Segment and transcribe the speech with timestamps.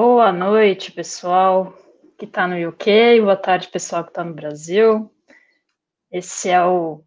[0.00, 1.76] Boa noite, pessoal
[2.16, 5.12] que está no UK, boa tarde, pessoal que está no Brasil.
[6.08, 7.02] Esse é o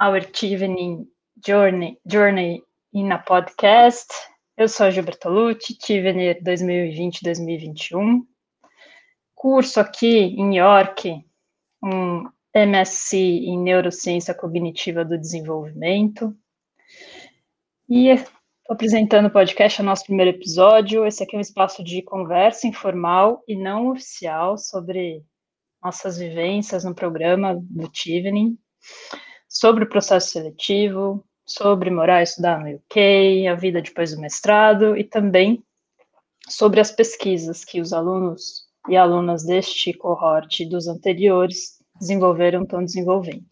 [0.00, 1.06] Our Evening
[1.46, 4.08] Journey, Journey in a Podcast.
[4.56, 8.22] Eu sou a Gil Bertolucci, Tivener 2020-2021.
[9.34, 11.22] Curso aqui em York,
[11.84, 16.34] um MSc em Neurociência Cognitiva do Desenvolvimento.
[17.86, 18.08] E
[18.62, 21.04] Estou apresentando o podcast, é o nosso primeiro episódio.
[21.04, 25.24] Esse aqui é um espaço de conversa informal e não oficial sobre
[25.82, 28.56] nossas vivências no programa do Tivening,
[29.48, 34.96] sobre o processo seletivo, sobre morar e estudar no UK, a vida depois do mestrado
[34.96, 35.60] e também
[36.48, 42.84] sobre as pesquisas que os alunos e alunas deste cohort e dos anteriores desenvolveram, estão
[42.84, 43.44] desenvolvendo.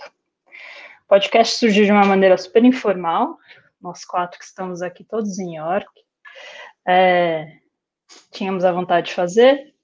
[1.05, 3.37] O podcast surgiu de uma maneira super informal,
[3.81, 5.89] nós quatro que estamos aqui todos em York,
[6.87, 7.59] é,
[8.33, 9.75] tínhamos a vontade de fazer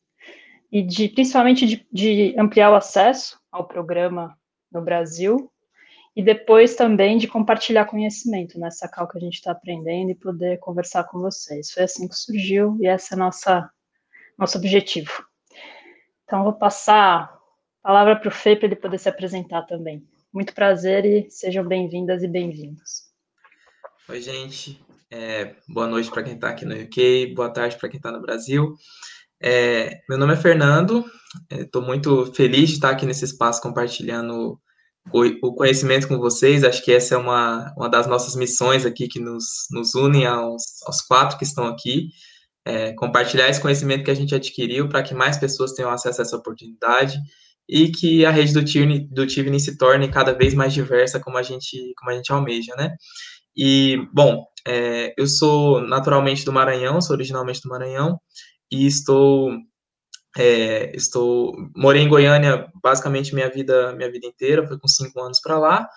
[0.70, 4.36] e de principalmente de, de, ampliar o acesso ao programa
[4.70, 5.50] no Brasil
[6.14, 10.58] e depois também de compartilhar conhecimento nessa cal que a gente está aprendendo e poder
[10.58, 11.70] conversar com vocês.
[11.70, 13.70] Foi assim que surgiu e esse é nossa
[14.38, 15.24] nosso objetivo.
[16.24, 17.32] Então vou passar
[17.82, 20.06] a palavra para o Fê para ele poder se apresentar também.
[20.32, 23.05] Muito prazer e sejam bem-vindas e bem-vindos.
[24.08, 24.80] Oi, gente.
[25.10, 28.20] É, boa noite para quem está aqui no UK, boa tarde para quem está no
[28.20, 28.76] Brasil.
[29.42, 31.04] É, meu nome é Fernando,
[31.50, 34.60] estou é, muito feliz de estar aqui nesse espaço compartilhando
[35.12, 36.62] o, o, conhecimento com vocês.
[36.62, 40.62] Acho que essa é uma, uma das nossas missões aqui que nos, nos unem aos,
[40.86, 42.10] aos quatro que estão aqui.
[42.64, 46.22] É, compartilhar esse conhecimento que a gente adquiriu para que mais pessoas tenham acesso a
[46.22, 47.18] essa oportunidade
[47.68, 51.36] e que a rede do Tivni, do Tivni se torne cada vez mais diversa como
[51.36, 52.94] a gente, como a gente almeja, né?
[53.56, 58.20] E, bom, é, eu sou naturalmente do Maranhão, sou originalmente do Maranhão,
[58.70, 59.50] e estou,
[60.36, 65.40] é, estou, morei em Goiânia basicamente minha vida, minha vida inteira, fui com cinco anos
[65.40, 65.88] para lá,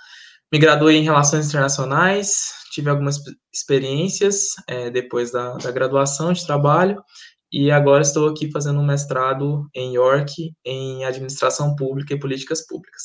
[0.51, 3.17] me graduei em Relações Internacionais, tive algumas
[3.53, 7.03] experiências é, depois da, da graduação de trabalho,
[7.51, 13.01] e agora estou aqui fazendo um mestrado em York, em Administração Pública e Políticas Públicas.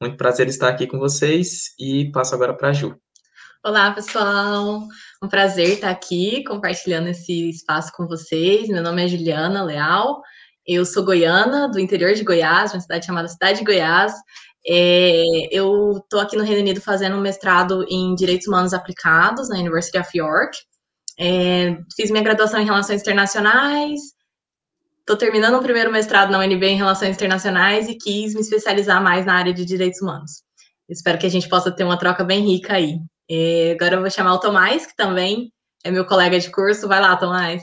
[0.00, 2.94] Muito prazer estar aqui com vocês, e passo agora para a Ju.
[3.62, 4.88] Olá, pessoal.
[5.22, 8.68] Um prazer estar aqui compartilhando esse espaço com vocês.
[8.68, 10.22] Meu nome é Juliana Leal.
[10.66, 14.14] Eu sou goiana, do interior de Goiás, uma cidade chamada Cidade de Goiás.
[14.66, 19.58] É, eu estou aqui no Reino Unido fazendo um mestrado em Direitos Humanos Aplicados na
[19.58, 20.56] University of York.
[21.18, 24.00] É, fiz minha graduação em Relações Internacionais.
[25.00, 29.26] Estou terminando o primeiro mestrado na UNB em Relações Internacionais e quis me especializar mais
[29.26, 30.42] na área de Direitos Humanos.
[30.88, 33.00] Espero que a gente possa ter uma troca bem rica aí.
[33.30, 35.52] E agora eu vou chamar o Tomás, que também
[35.84, 36.88] é meu colega de curso.
[36.88, 37.62] Vai lá, Tomás.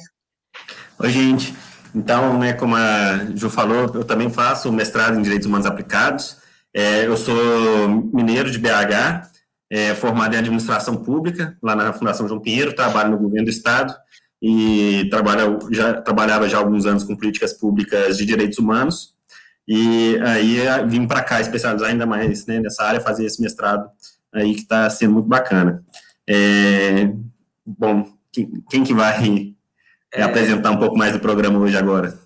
[0.97, 1.53] Oi, gente.
[1.93, 6.37] Então, né, como a Ju falou, eu também faço mestrado em Direitos Humanos Aplicados.
[6.73, 9.27] É, eu sou mineiro de BH,
[9.69, 13.93] é, formado em Administração Pública, lá na Fundação João Pinheiro, trabalho no governo do Estado
[14.41, 19.15] e trabalho, já, trabalhava já há alguns anos com políticas públicas de direitos humanos.
[19.67, 23.89] E aí vim para cá especializar ainda mais né, nessa área, fazer esse mestrado
[24.37, 25.83] aí que está sendo muito bacana.
[26.27, 27.11] É,
[27.65, 29.53] bom, quem, quem, que vai
[30.13, 32.17] é, apresentar um pouco mais do programa hoje agora?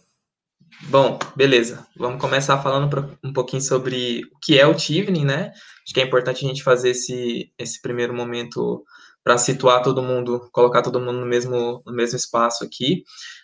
[0.90, 1.86] Bom, beleza.
[1.96, 5.52] Vamos começar falando um pouquinho sobre o que é o Tivning, né?
[5.84, 8.84] Acho que é importante a gente fazer esse, esse primeiro momento
[9.24, 13.04] para situar todo mundo, colocar todo mundo no mesmo, no mesmo espaço aqui.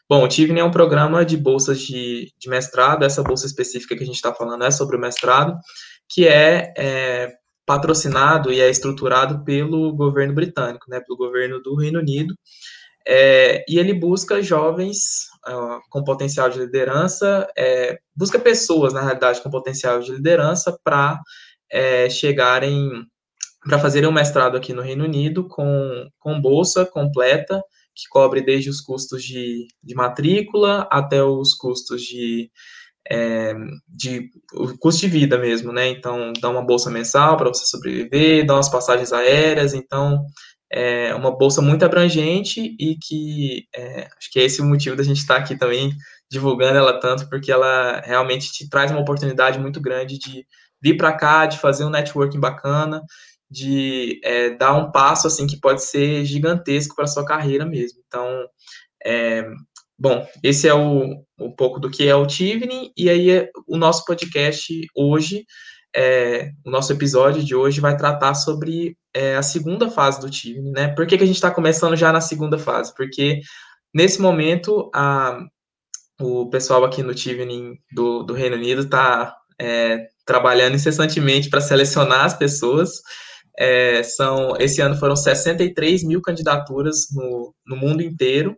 [0.09, 4.03] Bom, o Tivning é um programa de bolsas de, de mestrado, essa bolsa específica que
[4.03, 5.55] a gente está falando é sobre o mestrado,
[6.09, 7.35] que é, é
[7.67, 12.33] patrocinado e é estruturado pelo governo britânico, né, pelo governo do Reino Unido,
[13.05, 19.41] é, e ele busca jovens uh, com potencial de liderança, é, busca pessoas, na realidade,
[19.41, 21.19] com potencial de liderança para
[21.69, 23.05] é, chegarem,
[23.64, 27.61] para fazerem um mestrado aqui no Reino Unido com, com bolsa completa,
[27.93, 32.49] que cobre desde os custos de, de matrícula até os custos de
[33.09, 33.53] é,
[33.87, 34.29] de
[34.79, 35.87] custo de vida mesmo, né?
[35.89, 40.25] Então, dá uma bolsa mensal para você sobreviver, dá umas passagens aéreas, então
[40.71, 45.03] é uma bolsa muito abrangente e que é, acho que é esse o motivo da
[45.03, 45.91] gente estar tá aqui também
[46.29, 50.45] divulgando ela tanto, porque ela realmente te traz uma oportunidade muito grande de
[50.81, 53.01] vir para cá, de fazer um networking bacana,
[53.49, 58.01] de é, dar um passo assim que pode ser gigantesco para sua carreira mesmo.
[58.05, 58.45] Então,
[59.05, 59.49] é,
[59.99, 63.78] Bom, esse é o, um pouco do que é o Tivni, e aí é, o
[63.78, 65.46] nosso podcast hoje,
[65.96, 70.72] é, o nosso episódio de hoje vai tratar sobre é, a segunda fase do Tivni,
[70.72, 70.90] né?
[70.90, 72.94] Por que, que a gente está começando já na segunda fase?
[72.96, 73.41] Porque
[73.91, 75.40] nesse momento a,
[76.22, 82.26] o pessoal aqui no Tivening do, do Reino Unido está é, trabalhando incessantemente para selecionar
[82.26, 83.02] as pessoas.
[83.58, 88.55] É, são, esse ano foram 63 mil candidaturas no, no mundo inteiro,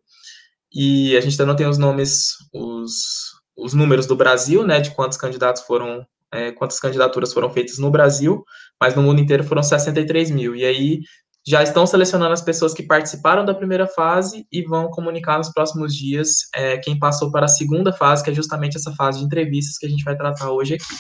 [0.74, 4.92] e a gente ainda não tem os nomes, os, os números do Brasil, né, de
[4.92, 8.44] quantos candidatos foram, é, quantas candidaturas foram feitas no Brasil,
[8.80, 10.56] mas no mundo inteiro foram 63 mil.
[10.56, 11.00] E aí
[11.48, 15.96] já estão selecionando as pessoas que participaram da primeira fase e vão comunicar nos próximos
[15.96, 19.78] dias é, quem passou para a segunda fase, que é justamente essa fase de entrevistas
[19.78, 20.96] que a gente vai tratar hoje aqui.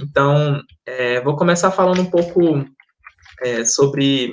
[0.00, 2.64] Então, é, vou começar falando um pouco
[3.42, 4.32] é, sobre.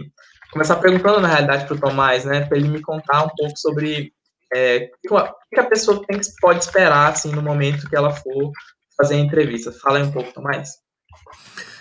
[0.51, 4.13] Começar perguntando, na realidade, para o Tomás, né, para ele me contar um pouco sobre
[4.53, 8.51] é, o que a pessoa tem, pode esperar assim, no momento que ela for
[8.97, 9.71] fazer a entrevista.
[9.71, 10.71] Fala aí um pouco, Tomás.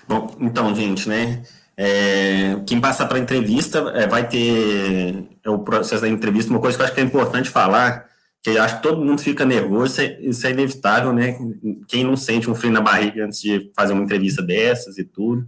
[0.06, 1.42] Bom, então, gente, né?
[1.76, 6.50] É, quem passa para a entrevista é, vai ter é o processo da entrevista.
[6.50, 8.06] Uma coisa que eu acho que é importante falar,
[8.44, 11.38] que eu acho que todo mundo fica nervoso, isso é, é inevitável, né?
[11.88, 15.46] Quem não sente um frio na barriga antes de fazer uma entrevista dessas e tudo.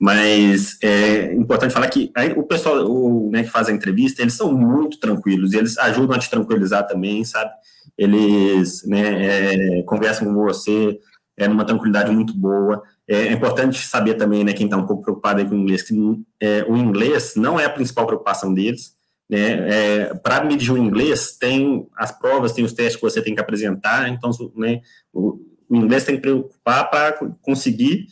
[0.00, 4.32] Mas é importante falar que aí, o pessoal o, né, que faz a entrevista, eles
[4.32, 7.50] são muito tranquilos, eles ajudam a te tranquilizar também, sabe?
[7.98, 10.98] Eles né, é, conversam com você
[11.36, 12.82] é, numa tranquilidade muito boa.
[13.06, 15.94] É, importante saber também, né, quem está um pouco preocupado com o inglês, que
[16.40, 18.96] é, o inglês não é a principal preocupação deles.
[19.28, 23.34] Né, é, Para medir o inglês, tem as provas, tem os testes que você tem
[23.34, 24.80] que apresentar, então né,
[25.12, 25.38] o,
[25.70, 28.06] inglês tem que preocupar para conseguir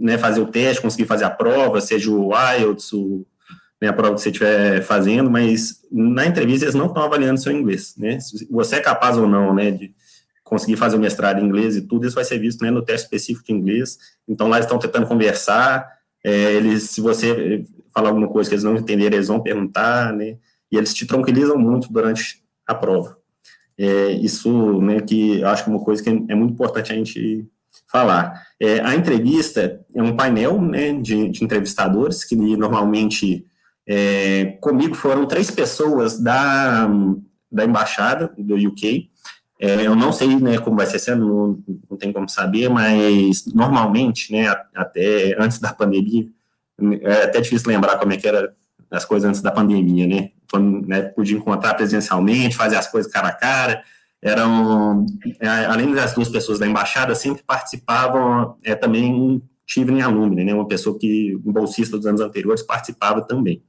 [0.00, 3.26] né, fazer o teste, conseguir fazer a prova, seja o IELTS, o,
[3.78, 7.52] né, a prova que você estiver fazendo, mas na entrevista eles não estão avaliando seu
[7.52, 9.94] inglês, né, se você é capaz ou não, né, de
[10.42, 13.04] conseguir fazer o mestrado em inglês e tudo, isso vai ser visto, né, no teste
[13.04, 15.86] específico de inglês, então lá eles estão tentando conversar,
[16.24, 17.64] é, eles, se você
[17.94, 20.38] falar alguma coisa que eles não entenderem, eles vão perguntar, né,
[20.70, 23.18] e eles te tranquilizam muito durante a prova.
[23.76, 27.48] É, isso, que acho que é uma coisa que é muito importante a gente
[27.90, 28.42] falar.
[28.60, 33.44] É, a entrevista é um painel né, de, de entrevistadores, que normalmente
[33.86, 36.88] é, comigo foram três pessoas da,
[37.50, 39.10] da embaixada do UK.
[39.60, 42.68] É, eu não sei né, como vai ser esse ano, não, não tem como saber,
[42.68, 46.26] mas normalmente, né, até antes da pandemia,
[47.02, 48.52] é até difícil lembrar como é que era
[48.90, 50.30] as coisas antes da pandemia, né?
[50.50, 53.82] Quando né, podia encontrar presencialmente, fazer as coisas cara a cara,
[54.22, 55.04] eram,
[55.40, 60.54] é, além das duas pessoas da embaixada, sempre participavam é, também um Tivem Alumni, né,
[60.54, 63.62] uma pessoa que, um bolsista dos anos anteriores, participava também.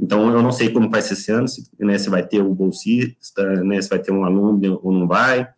[0.00, 2.54] Então, eu não sei como vai ser esse ano, se, né, se vai ter o
[2.54, 5.48] bolsista, né, se vai ter um aluno ou não vai,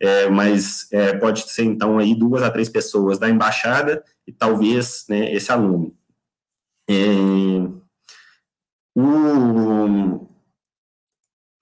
[0.00, 5.06] é, mas é, pode ser, então, aí duas a três pessoas da embaixada e talvez
[5.08, 5.94] né, esse aluno.
[6.88, 6.94] É,
[8.94, 10.26] o,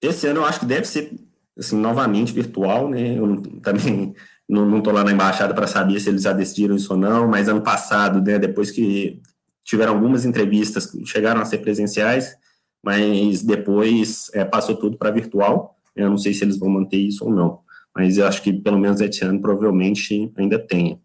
[0.03, 1.13] esse ano eu acho que deve ser
[1.59, 3.19] assim, novamente virtual, né?
[3.19, 4.15] Eu também
[4.49, 7.49] não estou lá na embaixada para saber se eles já decidiram isso ou não, mas
[7.49, 9.21] ano passado, né, depois que
[9.65, 12.37] tiveram algumas entrevistas chegaram a ser presenciais,
[12.85, 15.79] mas depois é, passou tudo para virtual.
[15.95, 17.61] Eu não sei se eles vão manter isso ou não,
[17.95, 21.01] mas eu acho que pelo menos esse ano provavelmente ainda tem.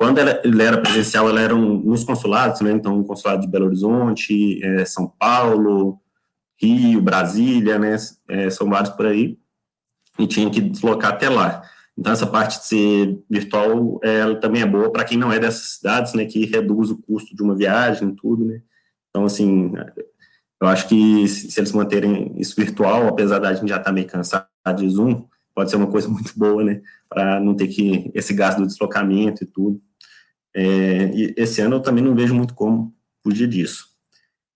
[0.00, 2.72] Quando ela, ele era presencial, ela era um, nos consulados, né?
[2.72, 6.00] Então, o consulado de Belo Horizonte, é, São Paulo,
[6.58, 7.96] Rio, Brasília, né?
[8.26, 9.38] É, são vários por aí
[10.18, 11.62] e tinha que deslocar até lá.
[11.98, 15.76] Então, essa parte de ser virtual, ela também é boa para quem não é dessas
[15.76, 18.62] cidades, né, que reduz o custo de uma viagem, tudo, né.
[19.10, 19.70] Então, assim,
[20.62, 24.06] eu acho que se, eles manterem isso virtual, apesar da gente já estar tá meio
[24.06, 28.32] cansado de Zoom, pode ser uma coisa muito boa, né, para não ter que, esse
[28.32, 29.78] gasto do deslocamento e tudo.
[30.54, 33.90] É, e esse ano eu também não vejo muito como fugir disso.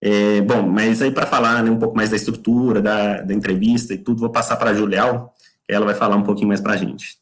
[0.01, 3.93] É, bom, mas aí para falar né, um pouco mais da estrutura, da, da entrevista
[3.93, 5.33] e tudo, vou passar para a Julial,
[5.67, 7.17] ela vai falar um pouquinho mais para a gente.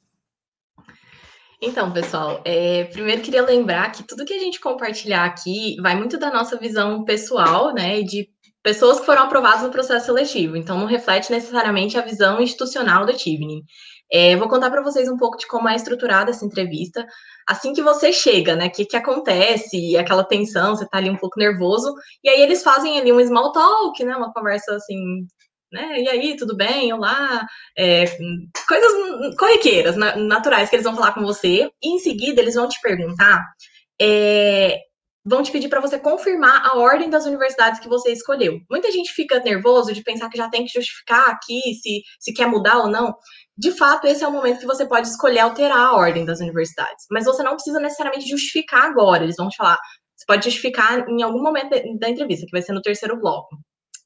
[1.61, 6.17] Então, pessoal, é, primeiro queria lembrar que tudo que a gente compartilhar aqui vai muito
[6.17, 8.27] da nossa visão pessoal, né, de
[8.61, 13.13] pessoas que foram aprovadas no processo seletivo, então não reflete necessariamente a visão institucional do
[13.13, 13.63] Tivni.
[14.11, 17.05] É, vou contar para vocês um pouco de como é estruturada essa entrevista.
[17.47, 18.67] Assim que você chega, né?
[18.67, 21.93] O que, que acontece, aquela tensão, você tá ali um pouco nervoso,
[22.23, 24.15] e aí eles fazem ali um small talk, né?
[24.15, 25.25] Uma conversa assim
[25.73, 26.01] né?
[26.01, 26.93] E aí, tudo bem?
[26.93, 27.47] Olá.
[27.75, 28.05] É,
[28.67, 31.69] coisas corriqueiras, naturais que eles vão falar com você.
[31.81, 33.43] E em seguida, eles vão te perguntar.
[33.99, 34.79] É,
[35.25, 38.59] vão te pedir para você confirmar a ordem das universidades que você escolheu.
[38.69, 42.47] Muita gente fica nervoso de pensar que já tem que justificar aqui se, se quer
[42.47, 43.15] mudar ou não.
[43.57, 47.05] De fato, esse é o momento que você pode escolher alterar a ordem das universidades.
[47.11, 49.23] Mas você não precisa necessariamente justificar agora.
[49.23, 49.77] Eles vão te falar.
[50.15, 51.69] Você pode justificar em algum momento
[51.99, 53.55] da entrevista, que vai ser no terceiro bloco.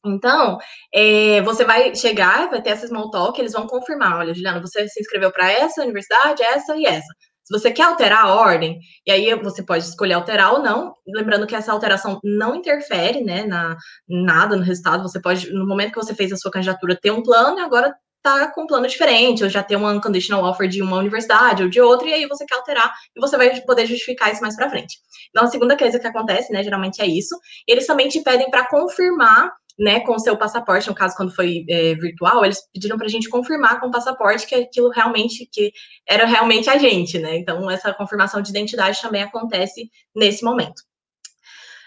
[0.05, 0.57] Então,
[0.93, 4.87] é, você vai chegar, vai ter essa small talk, eles vão confirmar, olha, Juliana, você
[4.87, 7.07] se inscreveu para essa universidade, essa e essa.
[7.43, 11.47] Se você quer alterar a ordem, e aí você pode escolher alterar ou não, lembrando
[11.47, 13.77] que essa alteração não interfere, né, na
[14.07, 15.03] nada no resultado.
[15.03, 17.93] Você pode, no momento que você fez a sua candidatura, ter um plano e agora
[18.27, 21.69] tá com um plano diferente, ou já ter uma unconditional offer de uma universidade ou
[21.69, 24.69] de outra, e aí você quer alterar, e você vai poder justificar isso mais para
[24.69, 24.97] frente.
[25.29, 27.37] Então, a segunda coisa que acontece, né, geralmente é isso.
[27.67, 31.63] Eles também te pedem para confirmar né, com o seu passaporte, no caso, quando foi
[31.69, 35.71] é, virtual, eles pediram para a gente confirmar com o passaporte que aquilo realmente, que
[36.07, 37.37] era realmente a gente, né?
[37.37, 40.81] Então, essa confirmação de identidade também acontece nesse momento.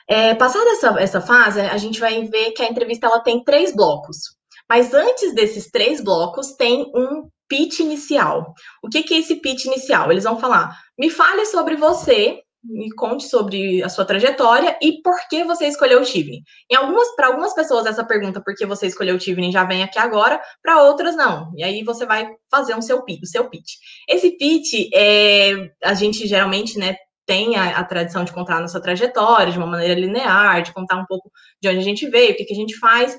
[0.09, 3.75] É, passada essa, essa fase, a gente vai ver que a entrevista ela tem três
[3.75, 4.40] blocos.
[4.71, 8.55] Mas antes desses três blocos, tem um pitch inicial.
[8.81, 10.13] O que, que é esse pitch inicial?
[10.13, 15.17] Eles vão falar: me fale sobre você, me conte sobre a sua trajetória e por
[15.29, 16.45] que você escolheu o Tivni.
[16.71, 19.83] Em algumas, para algumas pessoas essa pergunta por que você escolheu o Tivni já vem
[19.83, 21.53] aqui agora, para outras não.
[21.57, 23.73] E aí você vai fazer um seu o seu pitch.
[24.09, 26.97] Esse pitch é a gente geralmente, né,
[27.31, 30.97] tem a, a, tradição de contar a nossa trajetória de uma maneira linear, de contar
[30.97, 31.31] um pouco
[31.63, 33.17] de onde a gente veio, o que, que a gente faz.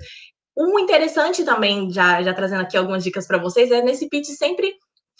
[0.55, 4.73] O interessante também, já, já trazendo aqui algumas dicas para vocês, é nesse pitch sempre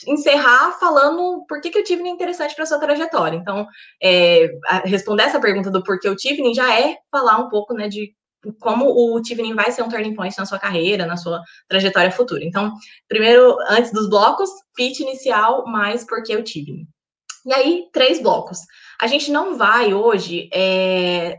[0.07, 3.38] encerrar falando por que, que o Tiffany é interessante para sua trajetória.
[3.38, 3.67] Então,
[4.01, 4.50] é,
[4.85, 8.13] responder essa pergunta do porquê o Tiffany já é falar um pouco né, de
[8.59, 12.43] como o Tiffany vai ser um turning point na sua carreira, na sua trajetória futura.
[12.43, 12.73] Então,
[13.07, 16.88] primeiro, antes dos blocos, pitch inicial, mais porquê o Tiffany.
[17.45, 18.59] E aí, três blocos.
[19.00, 21.38] A gente não vai hoje é,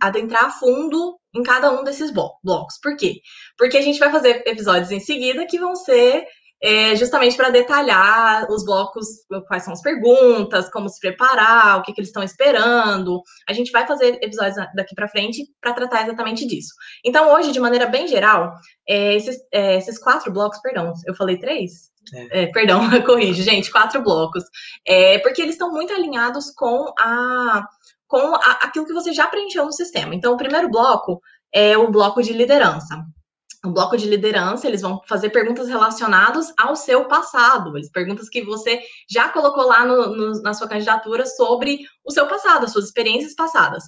[0.00, 2.78] adentrar a fundo em cada um desses blocos.
[2.82, 3.20] Por quê?
[3.58, 6.26] Porque a gente vai fazer episódios em seguida que vão ser
[6.64, 9.06] é, justamente para detalhar os blocos,
[9.46, 13.20] quais são as perguntas, como se preparar, o que, que eles estão esperando.
[13.46, 16.72] A gente vai fazer episódios daqui para frente para tratar exatamente disso.
[17.04, 18.54] Então, hoje, de maneira bem geral,
[18.88, 21.92] é, esses, é, esses quatro blocos, perdão, eu falei três?
[22.14, 22.44] É.
[22.44, 24.44] É, perdão, corrijo, gente, quatro blocos.
[24.86, 27.66] É, porque eles estão muito alinhados com a
[28.14, 30.14] com a, aquilo que você já preencheu no sistema.
[30.14, 31.20] Então, o primeiro bloco
[31.52, 33.04] é o bloco de liderança
[33.64, 38.82] um bloco de liderança, eles vão fazer perguntas relacionadas ao seu passado, perguntas que você
[39.08, 43.34] já colocou lá no, no, na sua candidatura sobre o seu passado, as suas experiências
[43.34, 43.84] passadas.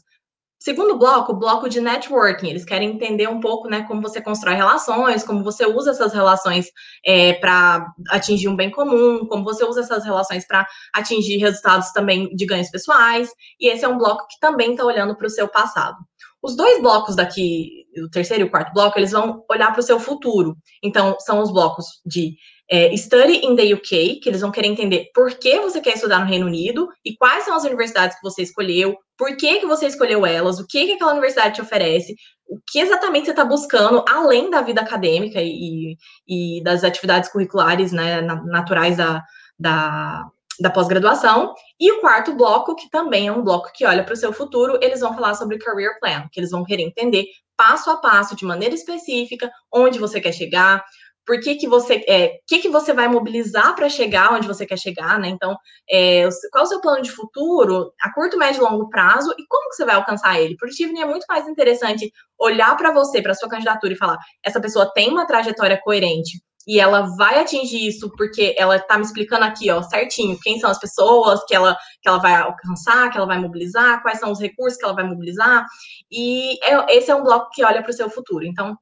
[0.58, 4.54] Segundo bloco, o bloco de networking, eles querem entender um pouco, né, como você constrói
[4.54, 6.66] relações, como você usa essas relações
[7.04, 12.34] é, para atingir um bem comum, como você usa essas relações para atingir resultados também
[12.34, 13.28] de ganhos pessoais,
[13.60, 15.96] e esse é um bloco que também está olhando para o seu passado.
[16.42, 19.82] Os dois blocos daqui, o terceiro e o quarto bloco, eles vão olhar para o
[19.82, 20.56] seu futuro.
[20.82, 22.36] Então, são os blocos de
[22.68, 26.18] é, Study in the UK, que eles vão querer entender por que você quer estudar
[26.18, 29.86] no Reino Unido e quais são as universidades que você escolheu, por que, que você
[29.86, 32.14] escolheu elas, o que, que aquela universidade te oferece,
[32.48, 35.96] o que exatamente você está buscando, além da vida acadêmica e,
[36.26, 39.22] e das atividades curriculares né, naturais da,
[39.58, 40.24] da,
[40.60, 41.54] da pós-graduação.
[41.78, 44.78] E o quarto bloco, que também é um bloco que olha para o seu futuro,
[44.82, 48.44] eles vão falar sobre career plan, que eles vão querer entender passo a passo, de
[48.44, 50.84] maneira específica, onde você quer chegar,
[51.26, 54.78] por que, que você é, que, que você vai mobilizar para chegar onde você quer
[54.78, 55.28] chegar, né?
[55.28, 55.56] Então,
[55.90, 59.68] é, qual o seu plano de futuro, a curto, médio e longo prazo, e como
[59.68, 60.56] que você vai alcançar ele?
[60.62, 64.60] O Steven é muito mais interessante olhar para você, para sua candidatura e falar: essa
[64.60, 69.44] pessoa tem uma trajetória coerente e ela vai atingir isso porque ela está me explicando
[69.44, 73.26] aqui, ó, certinho, quem são as pessoas que ela, que ela vai alcançar, que ela
[73.26, 75.64] vai mobilizar, quais são os recursos que ela vai mobilizar.
[76.10, 78.44] E é, esse é um bloco que olha para o seu futuro.
[78.44, 78.76] Então,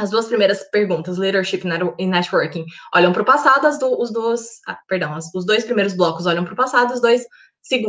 [0.00, 1.62] as duas primeiras perguntas, leadership
[1.98, 2.64] e networking,
[2.94, 6.26] olham para o passado, as do, os dois, ah, perdão, as, os dois primeiros blocos
[6.26, 7.24] olham para o passado, os dois,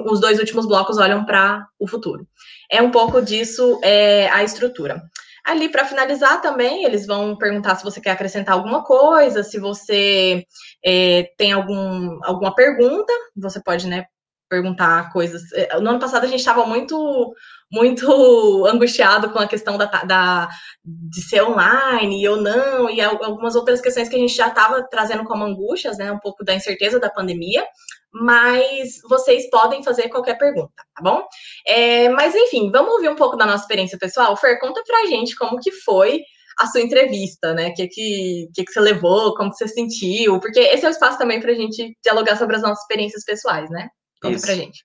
[0.06, 2.28] os dois últimos blocos olham para o futuro.
[2.70, 5.02] É um pouco disso é, a estrutura.
[5.46, 10.46] Ali, para finalizar também, eles vão perguntar se você quer acrescentar alguma coisa, se você
[10.86, 14.06] é, tem algum, alguma pergunta, você pode, né,
[14.52, 15.44] perguntar coisas.
[15.54, 17.34] É, no ano passado a gente estava muito
[17.72, 18.06] muito
[18.68, 20.50] angustiado com a questão da, da,
[20.84, 25.24] de ser online ou não, e algumas outras questões que a gente já estava trazendo
[25.24, 26.12] como angústias, né?
[26.12, 27.66] Um pouco da incerteza da pandemia,
[28.14, 31.24] mas vocês podem fazer qualquer pergunta, tá bom?
[31.66, 34.36] É, mas enfim, vamos ouvir um pouco da nossa experiência pessoal.
[34.36, 36.20] Fer, conta pra gente como que foi
[36.60, 37.70] a sua entrevista, né?
[37.70, 40.92] O que, que, que, que você levou, como que você sentiu, porque esse é o
[40.92, 43.88] espaço também para a gente dialogar sobre as nossas experiências pessoais, né?
[44.22, 44.46] Conta Isso.
[44.46, 44.84] pra gente.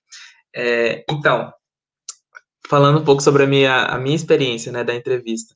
[0.55, 1.53] É, então,
[2.67, 5.55] falando um pouco sobre a minha, a minha experiência, né, da entrevista.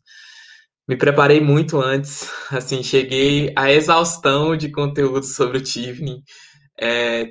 [0.87, 6.23] Me preparei muito antes, assim, cheguei à exaustão de conteúdo sobre o Tiffany.
[6.79, 7.25] É,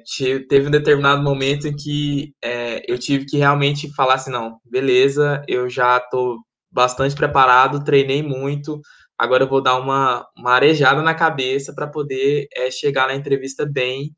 [0.48, 5.42] teve um determinado momento em que é, eu tive que realmente falar assim, não, beleza,
[5.48, 6.38] eu já tô
[6.70, 8.80] bastante preparado, treinei muito.
[9.18, 13.66] Agora eu vou dar uma, uma arejada na cabeça para poder é, chegar na entrevista
[13.66, 14.12] bem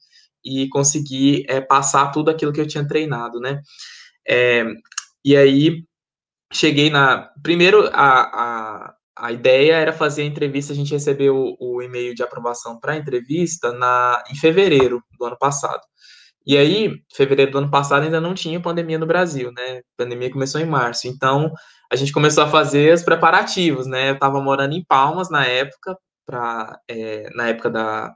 [0.45, 3.61] e conseguir é, passar tudo aquilo que eu tinha treinado, né?
[4.29, 4.65] É,
[5.25, 5.85] e aí
[6.53, 7.31] cheguei na.
[7.43, 12.15] Primeiro, a, a, a ideia era fazer a entrevista, a gente recebeu o, o e-mail
[12.15, 15.83] de aprovação para a entrevista na, em fevereiro do ano passado.
[16.47, 19.79] E aí, fevereiro do ano passado ainda não tinha pandemia no Brasil, né?
[19.79, 21.07] A pandemia começou em março.
[21.07, 21.53] Então,
[21.91, 24.11] a gente começou a fazer os preparativos, né?
[24.11, 25.97] Eu estava morando em Palmas na época,
[26.27, 28.15] pra, é, na época da,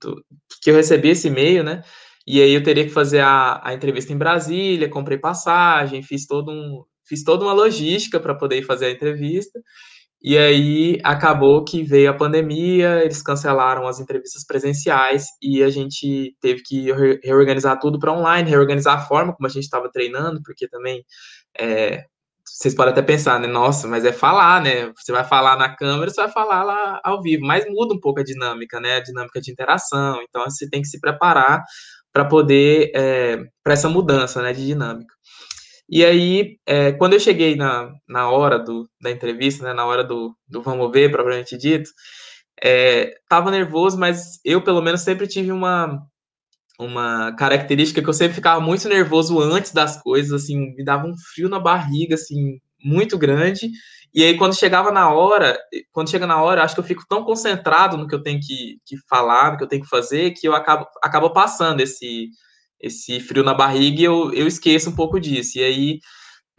[0.00, 0.24] do,
[0.62, 1.82] que eu recebi esse e-mail, né?
[2.26, 6.50] E aí eu teria que fazer a, a entrevista em Brasília, comprei passagem, fiz todo
[6.50, 9.60] um, fiz toda uma logística para poder fazer a entrevista.
[10.22, 16.36] E aí acabou que veio a pandemia, eles cancelaram as entrevistas presenciais e a gente
[16.42, 16.92] teve que
[17.24, 21.02] reorganizar tudo para online, reorganizar a forma como a gente estava treinando, porque também
[21.58, 22.04] é,
[22.58, 23.46] vocês podem até pensar, né?
[23.46, 24.92] Nossa, mas é falar, né?
[24.96, 28.20] Você vai falar na câmera, você vai falar lá ao vivo, mas muda um pouco
[28.20, 28.96] a dinâmica, né?
[28.96, 30.20] A dinâmica de interação.
[30.22, 31.62] Então você tem que se preparar
[32.12, 34.52] para poder é, para essa mudança, né?
[34.52, 35.14] De dinâmica.
[35.88, 40.04] E aí, é, quando eu cheguei na, na hora do, da entrevista, né, na hora
[40.04, 41.90] do, do vamos ver, propriamente dito,
[42.62, 46.00] é, tava nervoso, mas eu, pelo menos, sempre tive uma,
[46.84, 51.14] uma característica que eu sempre ficava muito nervoso antes das coisas, assim, me dava um
[51.34, 53.70] frio na barriga, assim, muito grande.
[54.14, 55.58] E aí, quando chegava na hora,
[55.92, 58.78] quando chega na hora, acho que eu fico tão concentrado no que eu tenho que,
[58.84, 62.30] que falar, no que eu tenho que fazer, que eu acabo, acabo passando esse
[62.80, 65.58] esse frio na barriga e eu, eu esqueço um pouco disso.
[65.58, 65.98] E aí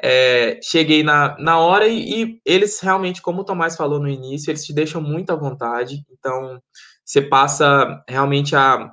[0.02, 4.52] é, cheguei na, na hora e, e, eles realmente, como o Tomás falou no início,
[4.52, 6.04] eles te deixam muito à vontade.
[6.12, 6.62] Então
[7.04, 8.92] você passa realmente a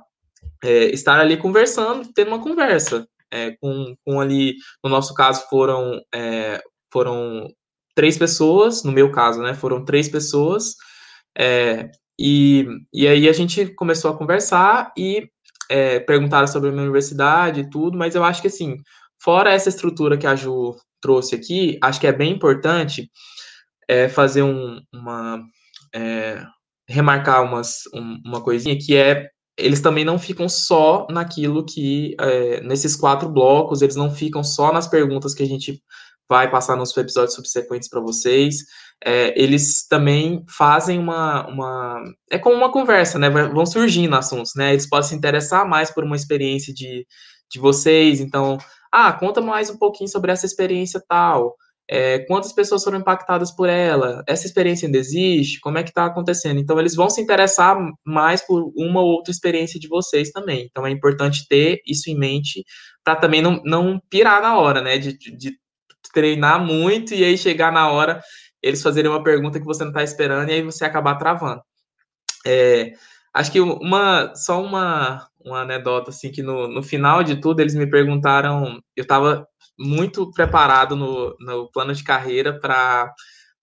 [0.63, 3.07] é, estar ali conversando, tendo uma conversa.
[3.31, 6.59] É, com, com ali, no nosso caso, foram, é,
[6.91, 7.47] foram
[7.95, 9.53] três pessoas, no meu caso, né?
[9.53, 10.75] Foram três pessoas.
[11.37, 15.29] É, e, e aí a gente começou a conversar e
[15.69, 18.77] é, perguntaram sobre a minha universidade e tudo, mas eu acho que, assim,
[19.21, 23.09] fora essa estrutura que a Ju trouxe aqui, acho que é bem importante
[23.87, 25.43] é, fazer um, uma.
[25.93, 26.43] É,
[26.87, 29.27] remarcar umas, um, uma coisinha que é.
[29.59, 32.15] Eles também não ficam só naquilo que.
[32.19, 35.81] É, nesses quatro blocos, eles não ficam só nas perguntas que a gente
[36.29, 38.57] vai passar nos episódios subsequentes para vocês.
[39.03, 42.03] É, eles também fazem uma, uma.
[42.29, 43.29] É como uma conversa, né?
[43.29, 44.71] Vão surgindo assuntos, né?
[44.71, 47.05] Eles podem se interessar mais por uma experiência de,
[47.51, 48.19] de vocês.
[48.19, 48.57] Então,
[48.91, 51.55] ah, conta mais um pouquinho sobre essa experiência tal.
[51.91, 54.23] É, quantas pessoas foram impactadas por ela?
[54.27, 55.59] Essa experiência ainda existe?
[55.59, 56.59] Como é que está acontecendo?
[56.59, 60.67] Então, eles vão se interessar mais por uma ou outra experiência de vocês também.
[60.69, 62.63] Então, é importante ter isso em mente
[63.03, 64.99] para também não, não pirar na hora, né?
[64.99, 65.57] De, de
[66.13, 68.21] treinar muito e aí chegar na hora
[68.61, 71.61] eles fazerem uma pergunta que você não está esperando e aí você acabar travando.
[72.45, 72.93] É,
[73.33, 77.75] acho que uma só uma, uma anedota assim que no, no final de tudo eles
[77.75, 79.47] me perguntaram, eu estava
[79.79, 83.13] muito preparado no, no plano de carreira para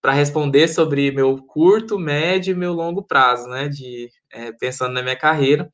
[0.00, 3.68] para responder sobre meu curto, médio e meu longo prazo, né?
[3.68, 5.68] De é, pensando na minha carreira.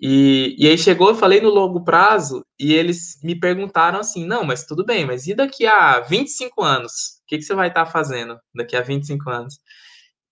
[0.00, 4.44] E, e aí chegou, eu falei no longo prazo, e eles me perguntaram assim: não,
[4.44, 6.92] mas tudo bem, mas e daqui a 25 anos?
[7.24, 9.58] O que, que você vai estar tá fazendo daqui a 25 anos?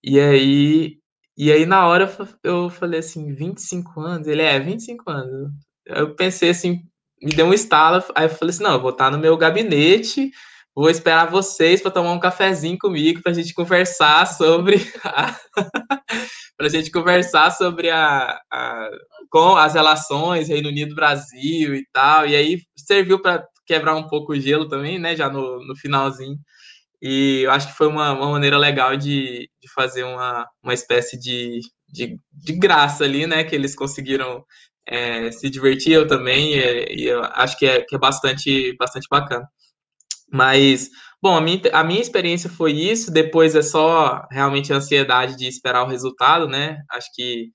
[0.04, 0.98] E aí,
[1.36, 2.10] e aí na hora
[2.44, 4.28] eu falei assim: 25 anos?
[4.28, 5.50] Ele é, 25 anos.
[5.86, 6.82] Eu pensei assim,
[7.22, 10.30] me deu um estalo, aí eu falei assim: não, eu vou estar no meu gabinete,
[10.74, 14.78] vou esperar vocês para tomar um cafezinho comigo, para a gente conversar sobre.
[16.56, 18.90] para a gente conversar sobre a, a
[19.30, 22.26] com as relações Reino Unido-Brasil e tal.
[22.26, 25.16] E aí serviu para quebrar um pouco o gelo também, né?
[25.16, 26.38] Já no, no finalzinho.
[27.02, 31.18] E eu acho que foi uma, uma maneira legal de, de fazer uma, uma espécie
[31.18, 33.44] de, de, de graça ali, né?
[33.44, 34.44] Que eles conseguiram
[34.86, 39.06] é, se divertir, eu também, e, e, eu acho que é, que é bastante, bastante
[39.10, 39.46] bacana.
[40.32, 40.90] Mas,
[41.22, 45.46] bom, a minha, a minha experiência foi isso, depois é só realmente a ansiedade de
[45.46, 46.78] esperar o resultado, né?
[46.90, 47.50] Acho que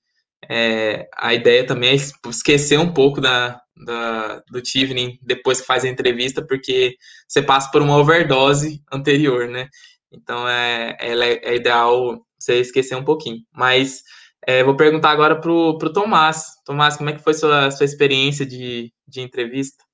[0.48, 1.94] é, a ideia também é
[2.28, 6.96] esquecer um pouco da, da, do Tivening depois que faz a entrevista, porque
[7.28, 9.68] você passa por uma overdose anterior, né?
[10.12, 13.38] Então é, é, é ideal você esquecer um pouquinho.
[13.52, 14.02] Mas
[14.46, 16.56] é, vou perguntar agora para o Tomás.
[16.64, 19.84] Tomás, como é que foi sua, sua experiência de, de entrevista?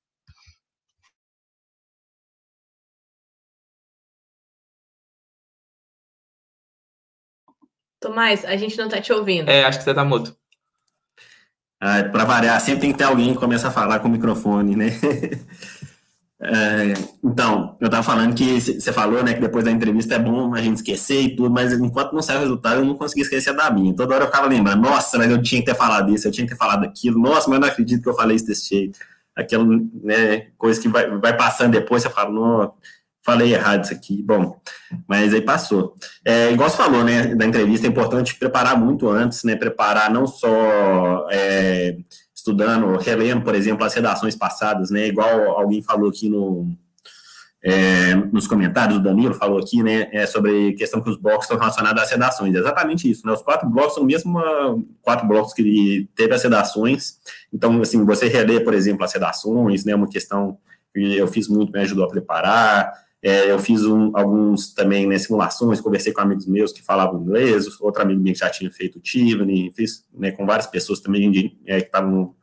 [7.99, 9.49] Tomás, a gente não está te ouvindo.
[9.49, 10.35] É, acho que você está mudo.
[11.81, 14.75] Ah, para variar, sempre tem que ter alguém que começa a falar com o microfone,
[14.75, 14.87] né?
[16.41, 20.53] É, então, eu estava falando que você falou, né, que depois da entrevista é bom
[20.53, 23.53] a gente esquecer e tudo, mas enquanto não saiu o resultado, eu não consegui esquecer
[23.53, 23.93] da minha.
[23.93, 26.47] Toda hora eu ficava lembrando, nossa, mas eu tinha que ter falado isso, eu tinha
[26.47, 28.97] que ter falado aquilo, nossa, mas eu não acredito que eu falei isso desse jeito.
[29.35, 29.65] Aquela,
[30.01, 32.73] né, coisa que vai, vai passando depois, você fala, não,
[33.21, 34.23] falei errado isso aqui.
[34.23, 34.59] Bom,
[35.07, 35.93] mas aí passou.
[36.25, 40.25] É, igual você falou, né, da entrevista, é importante preparar muito antes, né, preparar não
[40.25, 41.27] só.
[41.31, 41.97] É,
[42.49, 45.07] estudando, relendo, por exemplo, as redações passadas, né?
[45.07, 46.67] Igual alguém falou aqui no,
[47.63, 51.57] é, nos comentários, o Danilo falou aqui, né, é, sobre questão que os blocos estão
[51.57, 52.55] relacionados às redações.
[52.55, 53.33] É exatamente isso, né?
[53.33, 54.39] Os quatro blocos são mesmo
[55.01, 57.19] quatro blocos que teve as redações.
[57.53, 59.93] Então, assim, você reler, por exemplo, as redações, né?
[59.93, 60.57] Uma questão
[60.93, 62.91] que eu fiz muito, me ajudou a preparar.
[63.21, 67.67] É, eu fiz um, alguns também né, simulações, conversei com amigos meus que falavam inglês,
[67.81, 71.81] outro amigo meu que já tinha feito Tivni, fiz né, com várias pessoas também é,
[71.81, 72.33] que estavam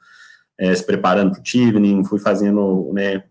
[0.59, 3.23] é, se preparando para o Tivni, fui fazendo né,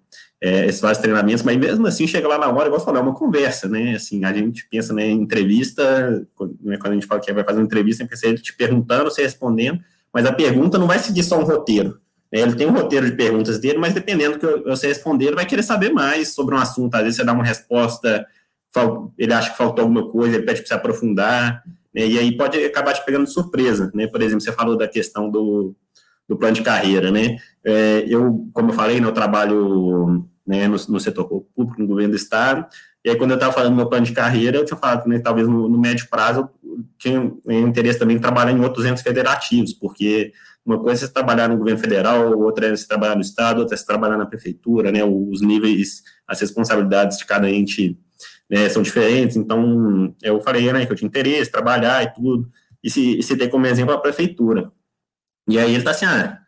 [0.41, 3.03] é, esses vários treinamentos, mas mesmo assim chega lá na hora, igual eu falei, é
[3.03, 3.95] uma conversa, né?
[3.95, 6.25] Assim, a gente pensa né, em entrevista,
[6.61, 9.05] né, quando a gente fala que vai fazer uma entrevista, é pensa ele te perguntando,
[9.05, 9.79] você respondendo,
[10.13, 11.99] mas a pergunta não vai seguir só um roteiro.
[12.31, 12.41] Né?
[12.41, 15.45] Ele tem um roteiro de perguntas dele, mas dependendo do que você responder, ele vai
[15.45, 16.95] querer saber mais sobre um assunto.
[16.95, 18.25] Às vezes você dá uma resposta,
[19.17, 22.05] ele acha que faltou alguma coisa, ele pede para você aprofundar, né?
[22.05, 23.91] e aí pode acabar te pegando de surpresa.
[23.93, 24.05] Né?
[24.05, 25.75] Por exemplo, você falou da questão do,
[26.27, 27.11] do plano de carreira.
[27.11, 27.37] Né?
[27.63, 32.11] É, eu, como eu falei, né, eu trabalho né, no, no, setor público, no governo
[32.11, 32.65] do Estado,
[33.03, 35.09] e aí quando eu estava falando do meu plano de carreira, eu tinha falado que
[35.09, 39.03] né, talvez no, no médio prazo eu tinha interesse também em trabalhar em outros entes
[39.03, 40.33] federativos, porque
[40.65, 43.75] uma coisa é você trabalhar no governo federal, outra é você trabalhar no estado, outra
[43.75, 45.03] é você trabalhar na prefeitura, né?
[45.03, 47.95] Os níveis, as responsabilidades de cada ente
[48.49, 49.35] né, são diferentes.
[49.35, 52.49] Então, eu falei, né, que eu tinha interesse, trabalhar e tudo.
[52.83, 54.71] E se, e como exemplo a prefeitura.
[55.47, 56.39] E aí ele tá assim, ah,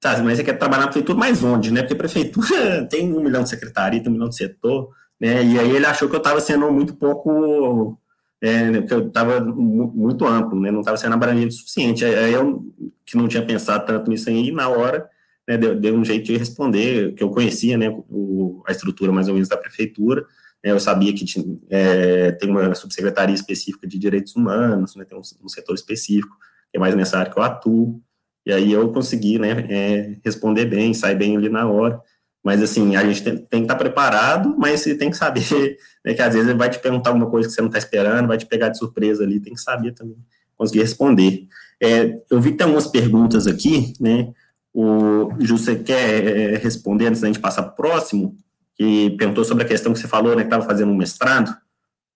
[0.00, 1.82] tá, mas você quer trabalhar na prefeitura, mais onde, né?
[1.82, 4.90] Porque a prefeitura tem um milhão de secretaria, tem um milhão de setor,
[5.20, 5.44] né?
[5.44, 7.98] E aí ele achou que eu estava sendo muito pouco
[8.40, 12.04] é, que eu estava muito amplo, né, não estava sendo abrangente o suficiente.
[12.04, 12.64] Aí eu,
[13.04, 15.08] que não tinha pensado tanto nisso aí, na hora,
[15.46, 19.28] né, deu, deu, um jeito de responder, que eu conhecia, né, o, a estrutura mais
[19.28, 20.22] ou menos da prefeitura,
[20.64, 25.18] né, eu sabia que tinha, é, tem uma subsecretaria específica de direitos humanos, né, tem
[25.18, 26.34] um, um, setor específico,
[26.70, 28.00] que é mais nessa área que eu atuo,
[28.44, 32.00] e aí eu consegui, né, é, responder bem, sair bem ali na hora,
[32.42, 35.42] mas, assim, a gente tem, tem, que estar preparado, mas você tem que saber,
[36.04, 38.28] né, que às vezes ele vai te perguntar alguma coisa que você não está esperando,
[38.28, 40.16] vai te pegar de surpresa ali, tem que saber também,
[40.56, 41.46] conseguir responder.
[41.82, 44.32] É, eu vi que tem algumas perguntas aqui, né,
[44.72, 48.36] o Ju, você quer é, responder antes da gente passar para o próximo?
[48.76, 51.54] Que perguntou sobre a questão que você falou, né, que estava fazendo um mestrado,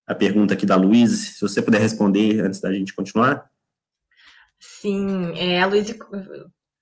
[0.07, 3.51] a pergunta aqui da Luísa, se você puder responder antes da gente continuar.
[4.85, 5.97] Sim, é, a Luísa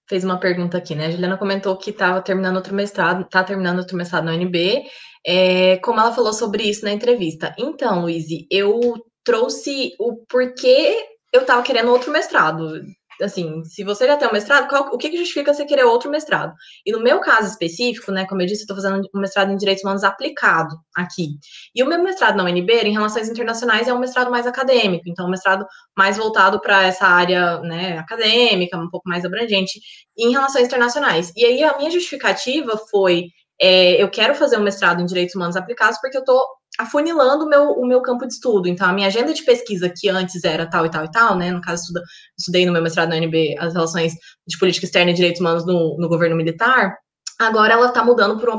[0.08, 1.06] fez uma pergunta aqui, né?
[1.06, 4.82] A Juliana comentou que estava terminando outro mestrado, está terminando outro mestrado na UNB,
[5.24, 7.54] é, como ela falou sobre isso na entrevista.
[7.56, 10.96] Então, Luiz, eu trouxe o porquê
[11.32, 12.82] eu estava querendo outro mestrado
[13.20, 16.10] assim, se você já tem um mestrado, qual, o que, que justifica você querer outro
[16.10, 16.54] mestrado?
[16.84, 19.56] E no meu caso específico, né, como eu disse, eu estou fazendo um mestrado em
[19.56, 21.30] Direitos Humanos aplicado aqui.
[21.74, 25.26] E o meu mestrado na UNB, em Relações Internacionais, é um mestrado mais acadêmico, então
[25.26, 29.80] um mestrado mais voltado para essa área, né, acadêmica, um pouco mais abrangente,
[30.16, 31.32] em Relações Internacionais.
[31.36, 33.26] E aí a minha justificativa foi,
[33.60, 36.42] é, eu quero fazer um mestrado em Direitos Humanos aplicados porque eu estou
[36.78, 38.68] afunilando o meu, o meu campo de estudo.
[38.68, 41.50] Então, a minha agenda de pesquisa, que antes era tal e tal e tal, né?
[41.50, 42.02] No caso, estuda,
[42.38, 44.14] estudei no meu mestrado na UNB as relações
[44.46, 46.96] de política externa e direitos humanos no, no governo militar
[47.46, 48.58] agora ela está mudando por uma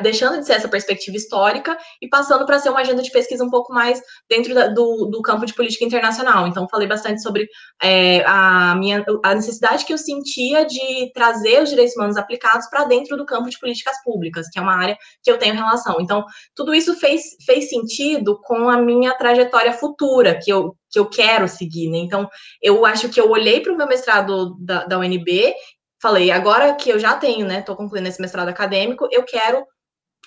[0.00, 3.50] deixando de ser essa perspectiva histórica e passando para ser uma agenda de pesquisa um
[3.50, 6.46] pouco mais dentro da, do, do, campo de política internacional.
[6.46, 7.48] Então, falei bastante sobre
[7.82, 12.84] é, a minha a necessidade que eu sentia de trazer os direitos humanos aplicados para
[12.84, 15.96] dentro do campo de políticas públicas, que é uma área que eu tenho relação.
[16.00, 21.06] Então, tudo isso fez, fez sentido com a minha trajetória futura, que eu que eu
[21.06, 21.98] quero seguir, né?
[21.98, 22.28] Então,
[22.62, 25.54] eu acho que eu olhei para o meu mestrado da, da UNB
[26.00, 29.64] falei, agora que eu já tenho, né, estou concluindo esse mestrado acadêmico, eu quero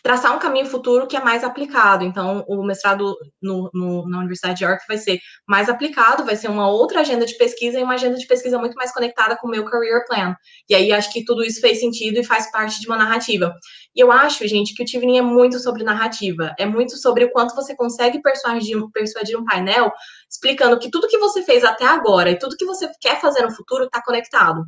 [0.04, 2.04] traçar um caminho futuro que é mais aplicado.
[2.04, 6.50] Então, o mestrado no, no, na Universidade de York vai ser mais aplicado, vai ser
[6.50, 9.52] uma outra agenda de pesquisa e uma agenda de pesquisa muito mais conectada com o
[9.52, 10.36] meu career plan.
[10.70, 13.54] E aí, acho que tudo isso fez sentido e faz parte de uma narrativa.
[13.96, 17.32] E eu acho, gente, que o Tivni é muito sobre narrativa, é muito sobre o
[17.32, 19.92] quanto você consegue persuadir, persuadir um painel
[20.30, 23.52] explicando que tudo que você fez até agora e tudo que você quer fazer no
[23.52, 24.64] futuro está conectado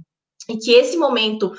[0.50, 1.54] e que esse momento,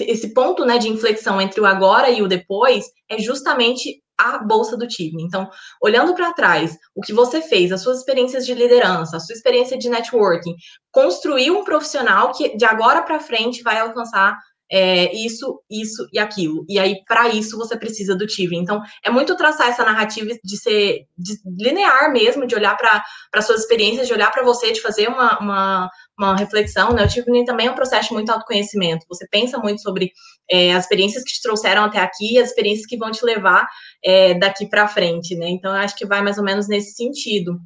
[0.00, 4.76] esse ponto né, de inflexão entre o agora e o depois é justamente a bolsa
[4.76, 5.22] do time.
[5.22, 5.48] Então,
[5.80, 9.78] olhando para trás, o que você fez, as suas experiências de liderança, a sua experiência
[9.78, 10.56] de networking,
[10.90, 14.36] construir um profissional que de agora para frente vai alcançar
[14.70, 16.64] é, isso, isso e aquilo.
[16.68, 18.56] E aí, para isso, você precisa do TV.
[18.56, 23.60] Então, é muito traçar essa narrativa de ser de linear mesmo, de olhar para suas
[23.60, 26.92] experiências, de olhar para você, de fazer uma, uma, uma reflexão.
[26.92, 27.04] Né?
[27.04, 29.06] O Tiffany também é um processo de muito autoconhecimento.
[29.08, 30.12] Você pensa muito sobre
[30.50, 33.66] é, as experiências que te trouxeram até aqui e as experiências que vão te levar
[34.04, 35.34] é, daqui para frente.
[35.34, 35.48] Né?
[35.48, 37.58] Então, eu acho que vai mais ou menos nesse sentido.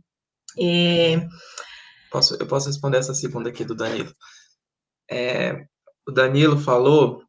[0.58, 1.20] É...
[2.10, 4.14] Posso, eu posso responder essa segunda aqui do Danilo.
[5.10, 5.64] É,
[6.06, 7.22] o Danilo falou,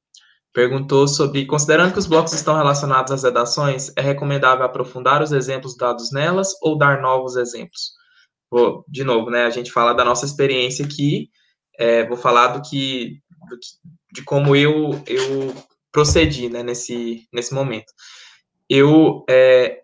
[0.53, 5.75] perguntou sobre, considerando que os blocos estão relacionados às redações, é recomendável aprofundar os exemplos
[5.75, 7.93] dados nelas ou dar novos exemplos?
[8.51, 11.29] Vou, de novo, né, a gente fala da nossa experiência aqui,
[11.77, 13.67] é, vou falar do que, do que,
[14.13, 15.55] de como eu, eu
[15.91, 17.91] procedi, né, nesse, nesse momento.
[18.69, 19.81] Eu é,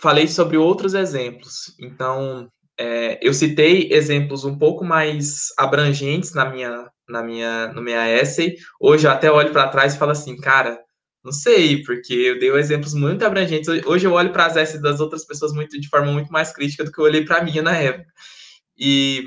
[0.00, 6.90] falei sobre outros exemplos, então, é, eu citei exemplos um pouco mais abrangentes na minha,
[7.08, 8.56] na minha, no minha essay.
[8.80, 10.78] Hoje eu até olho para trás e falo assim, cara,
[11.24, 13.68] não sei, porque eu dei exemplos muito abrangentes.
[13.86, 16.84] Hoje eu olho para as essays das outras pessoas muito de forma muito mais crítica
[16.84, 18.06] do que eu olhei para a minha na época.
[18.76, 19.24] E,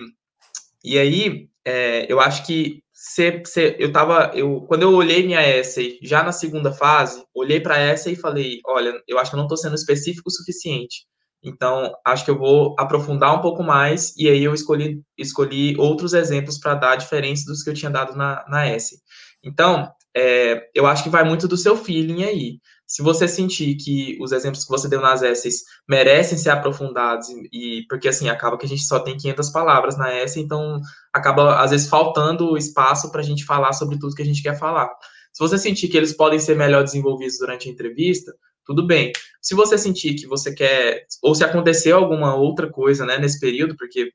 [0.83, 5.41] e aí, é, eu acho que se, se, eu tava, eu, quando eu olhei minha
[5.41, 9.39] essay, já na segunda fase, olhei para essa e falei, olha, eu acho que eu
[9.39, 11.05] não estou sendo específico o suficiente.
[11.43, 16.13] Então, acho que eu vou aprofundar um pouco mais, e aí eu escolhi, escolhi outros
[16.13, 18.97] exemplos para dar diferentes dos que eu tinha dado na, na S.
[19.43, 22.59] Então, é, eu acho que vai muito do seu feeling aí.
[22.87, 27.85] Se você sentir que os exemplos que você deu nas essays merecem ser aprofundados, e
[27.89, 30.79] porque assim, acaba que a gente só tem 500 palavras na essay, então
[31.13, 34.57] acaba às vezes faltando espaço para a gente falar sobre tudo que a gente quer
[34.57, 34.89] falar.
[35.33, 38.33] Se você sentir que eles podem ser melhor desenvolvidos durante a entrevista,
[38.67, 39.11] tudo bem.
[39.41, 43.75] Se você sentir que você quer, ou se aconteceu alguma outra coisa, né, nesse período,
[43.77, 44.11] porque,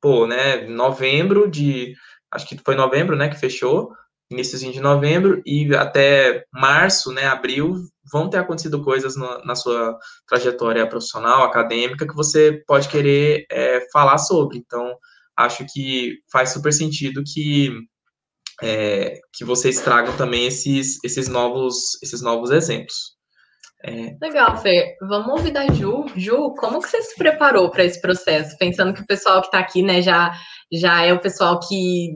[0.00, 1.94] pô, né, novembro de,
[2.30, 3.92] acho que foi novembro, né, que fechou,
[4.30, 7.76] iníciozinho de novembro, e até março, né, abril,
[8.10, 13.86] vão ter acontecido coisas no, na sua trajetória profissional, acadêmica, que você pode querer é,
[13.92, 14.58] falar sobre.
[14.58, 14.96] Então,
[15.36, 17.70] acho que faz super sentido que
[18.62, 23.16] é, que vocês tragam também esses, esses novos esses novos exemplos.
[23.84, 24.16] É...
[24.20, 24.96] Legal, Fer.
[25.00, 26.06] Vamos ouvir da Ju.
[26.16, 28.56] Ju, como que você se preparou para esse processo?
[28.56, 30.32] Pensando que o pessoal que está aqui, né, já,
[30.70, 32.12] já é o pessoal que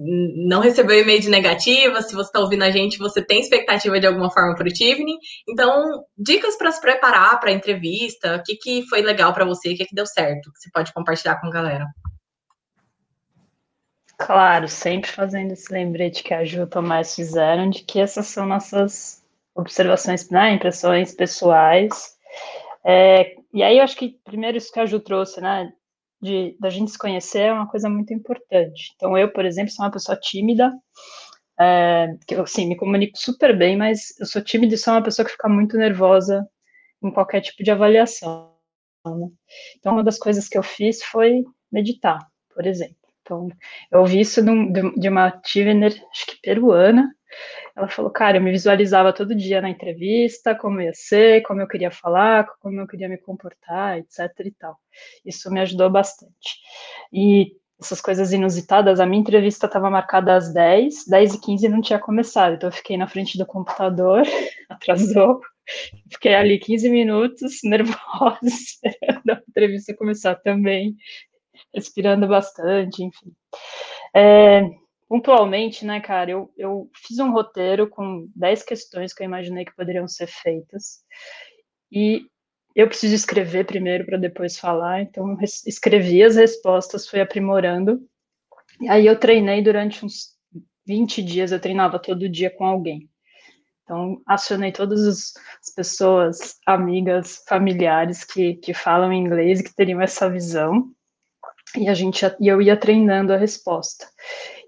[0.49, 2.03] não recebeu e-mail de negativa.
[2.03, 5.17] Se você está ouvindo a gente, você tem expectativa de alguma forma para o Tivni.
[5.49, 8.37] Então, dicas para se preparar para a entrevista.
[8.37, 9.73] O que, que foi legal para você?
[9.73, 10.53] O que, que deu certo?
[10.53, 11.87] Que você pode compartilhar com a galera.
[14.19, 18.27] Claro, sempre fazendo esse lembrete que a Ju e o Tomás fizeram de que essas
[18.27, 19.26] são nossas
[19.57, 22.17] observações, né, impressões pessoais.
[22.85, 25.73] É, e aí eu acho que primeiro isso que a Ju trouxe, né,
[26.21, 28.93] de da gente se conhecer é uma coisa muito importante.
[28.95, 30.73] Então eu, por exemplo, sou uma pessoa tímida,
[31.59, 35.03] é, que eu assim, me comunico super bem, mas eu sou tímida e sou uma
[35.03, 36.47] pessoa que fica muito nervosa
[37.03, 38.55] em qualquer tipo de avaliação.
[39.07, 39.29] Né?
[39.79, 42.19] Então uma das coisas que eu fiz foi meditar,
[42.55, 42.97] por exemplo.
[43.23, 43.49] Então,
[43.91, 47.13] eu ouvi isso de uma Tivener, acho que peruana,
[47.77, 51.69] ela falou, cara, eu me visualizava todo dia na entrevista, como ia ser, como eu
[51.69, 54.77] queria falar, como eu queria me comportar, etc e tal.
[55.25, 56.59] Isso me ajudou bastante.
[57.13, 61.83] E essas coisas inusitadas, a minha entrevista estava marcada às 10, 10 e 15 não
[61.83, 64.23] tinha começado, então eu fiquei na frente do computador,
[64.71, 65.41] atrasou,
[66.11, 70.97] fiquei ali 15 minutos, nervosa, esperando a entrevista começar também,
[71.75, 73.33] respirando bastante, enfim.
[74.15, 74.63] É,
[75.09, 79.75] pontualmente, né, cara, eu, eu fiz um roteiro com 10 questões que eu imaginei que
[79.75, 81.03] poderiam ser feitas.
[81.91, 82.27] E
[82.75, 88.01] eu preciso escrever primeiro para depois falar, então escrevi as respostas, fui aprimorando.
[88.81, 90.37] E aí eu treinei durante uns
[90.87, 93.09] 20 dias, eu treinava todo dia com alguém.
[93.83, 100.29] Então, acionei todas as pessoas, amigas, familiares que, que falam inglês e que teriam essa
[100.29, 100.91] visão.
[101.77, 104.07] E a gente e eu ia treinando a resposta.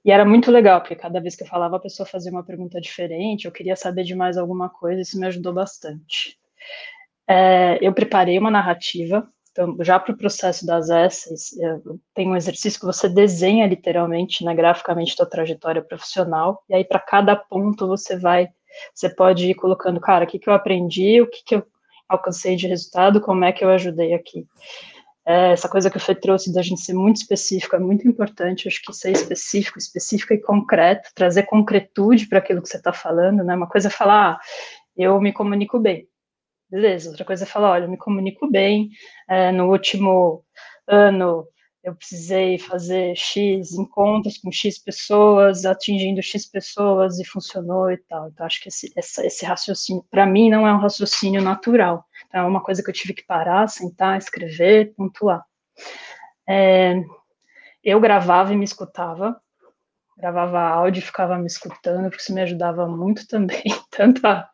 [0.04, 2.80] E era muito legal, porque cada vez que eu falava, a pessoa fazia uma pergunta
[2.80, 6.38] diferente, eu queria saber de mais alguma coisa, isso me ajudou bastante.
[7.26, 11.50] É, eu preparei uma narrativa, então, já para o processo das essays,
[12.14, 17.00] tem um exercício que você desenha literalmente, né, graficamente, sua trajetória profissional, e aí para
[17.00, 18.48] cada ponto você vai,
[18.94, 21.66] você pode ir colocando, cara, o que, que eu aprendi, o que, que eu
[22.08, 24.46] alcancei de resultado, como é que eu ajudei aqui.
[25.28, 28.66] É, essa coisa que o Fê trouxe da gente ser muito específico é muito importante.
[28.66, 33.44] Acho que ser específico, específico e concreto, trazer concretude para aquilo que você está falando,
[33.44, 33.54] né?
[33.54, 34.40] Uma coisa é falar, ah,
[34.96, 36.08] eu me comunico bem.
[36.70, 38.88] Beleza, outra coisa é falar, olha, eu me comunico bem,
[39.28, 40.42] é, no último
[40.86, 41.46] ano
[41.82, 48.28] eu precisei fazer X encontros com X pessoas, atingindo X pessoas e funcionou e tal.
[48.28, 52.04] Então, acho que esse, essa, esse raciocínio, para mim, não é um raciocínio natural.
[52.26, 55.44] Então, é uma coisa que eu tive que parar, sentar, escrever, pontuar.
[56.48, 57.00] É,
[57.82, 59.40] eu gravava e me escutava,
[60.16, 64.48] gravava áudio e ficava me escutando, porque isso me ajudava muito também, tanto a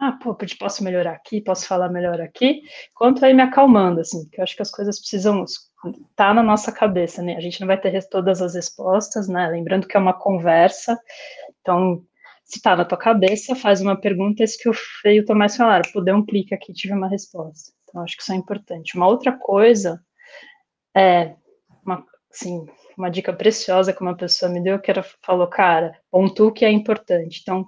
[0.00, 2.62] ah, pô, posso melhorar aqui, posso falar melhor aqui,
[2.94, 5.68] quanto aí me acalmando, assim, porque eu acho que as coisas precisam estar
[6.16, 7.36] tá na nossa cabeça, né?
[7.36, 9.48] A gente não vai ter todas as respostas, né?
[9.48, 10.98] Lembrando que é uma conversa,
[11.60, 12.02] então,
[12.44, 15.56] se está na tua cabeça, faz uma pergunta, esse que o Feio e o Tomás
[15.56, 17.70] falaram, pô, um clique aqui, tive uma resposta.
[17.84, 18.96] Então, acho que isso é importante.
[18.96, 20.02] Uma outra coisa
[20.96, 21.34] é,
[21.84, 26.48] uma, assim, uma dica preciosa que uma pessoa me deu, que era, falou, cara, pontua
[26.48, 27.40] o que é importante.
[27.42, 27.66] Então,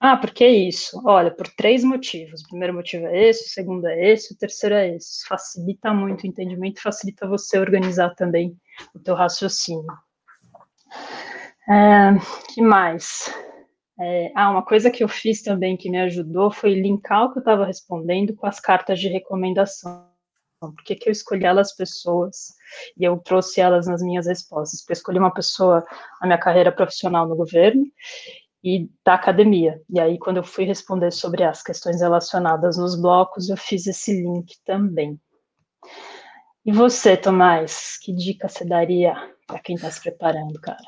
[0.00, 0.98] ah, por que isso?
[1.04, 2.40] Olha, por três motivos.
[2.42, 5.26] O primeiro motivo é esse, o segundo é esse, o terceiro é esse.
[5.28, 8.56] Facilita muito o entendimento, facilita você organizar também
[8.94, 9.84] o teu raciocínio.
[11.68, 12.18] É,
[12.54, 13.30] que mais?
[14.00, 17.38] É, ah, uma coisa que eu fiz também que me ajudou foi linkar o que
[17.38, 20.08] eu estava respondendo com as cartas de recomendação.
[20.60, 22.54] Por que, que eu escolhi elas pessoas
[22.98, 24.80] e eu trouxe elas nas minhas respostas?
[24.80, 25.84] Porque eu escolhi uma pessoa
[26.20, 27.84] na minha carreira profissional no governo
[28.62, 29.80] e da academia.
[29.88, 34.22] E aí, quando eu fui responder sobre as questões relacionadas nos blocos, eu fiz esse
[34.22, 35.18] link também.
[36.64, 39.14] E você, Tomás, que dica você daria
[39.46, 40.78] para quem está se preparando, cara?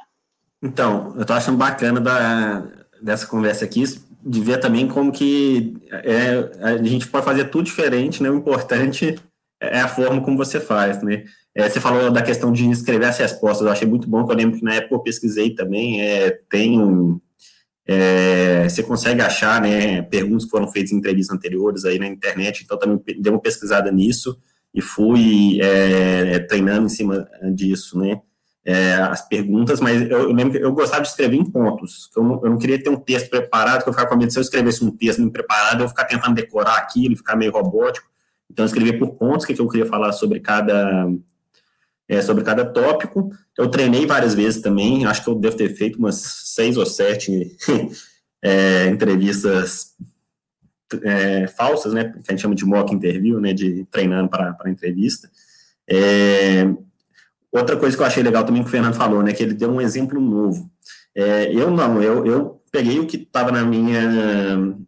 [0.63, 2.61] Então, eu estou achando bacana da,
[3.01, 3.83] dessa conversa aqui,
[4.25, 8.31] de ver também como que é, a gente pode fazer tudo diferente, né?
[8.31, 9.19] O importante
[9.61, 11.25] é a forma como você faz, né?
[11.55, 14.37] É, você falou da questão de escrever as respostas, eu achei muito bom, que eu
[14.37, 17.21] lembro que na época eu pesquisei também, é, tem um,
[17.87, 22.63] é, você consegue achar né, perguntas que foram feitas em entrevistas anteriores aí na internet,
[22.65, 24.39] então também dei uma pesquisada nisso
[24.73, 28.21] e fui é, treinando em cima disso, né?
[28.65, 32.09] É, as perguntas, mas eu, eu, lembro que eu gostava de escrever em pontos.
[32.17, 34.39] Eu não, eu não queria ter um texto preparado, que eu ficava com medo se
[34.39, 38.09] eu escrevesse um texto preparado, eu ficar tentando decorar aquilo, ficar meio robótico.
[38.49, 41.11] Então, eu escrevia por pontos o que, que eu queria falar sobre cada
[42.13, 43.31] é, sobre cada tópico.
[43.57, 47.57] Eu treinei várias vezes também, acho que eu devo ter feito umas seis ou sete
[48.43, 49.95] é, entrevistas
[51.03, 55.31] é, falsas, né, que a gente chama de mock interview, né, de treinando para entrevista.
[55.89, 56.69] É,
[57.51, 59.71] outra coisa que eu achei legal também que o Fernando falou, né, que ele deu
[59.71, 60.71] um exemplo novo.
[61.15, 64.01] É, eu não, eu, eu peguei o que estava na minha,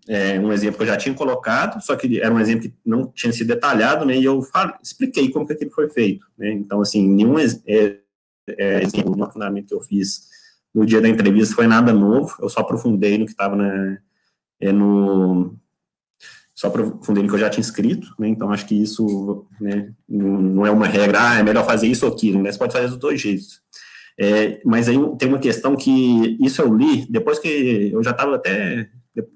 [0.08, 3.08] é, um exemplo que eu já tinha colocado, só que era um exemplo que não
[3.08, 4.40] tinha sido detalhado, né, e eu
[4.82, 7.44] expliquei como que aquilo foi feito, né, então, assim, nenhum é,
[8.48, 10.32] é, exemplo, no fundamento que eu fiz
[10.74, 13.54] no dia da entrevista foi nada novo, eu só aprofundei no que estava
[14.58, 15.54] é, no,
[16.54, 20.40] só aprofundei no que eu já tinha escrito, né, então acho que isso, né, não,
[20.40, 22.88] não é uma regra, ah, é melhor fazer isso ou aquilo, né, você pode fazer
[22.88, 23.60] dos dois jeitos,
[24.18, 28.36] é, mas aí tem uma questão que isso eu li depois que eu já estava
[28.36, 28.88] até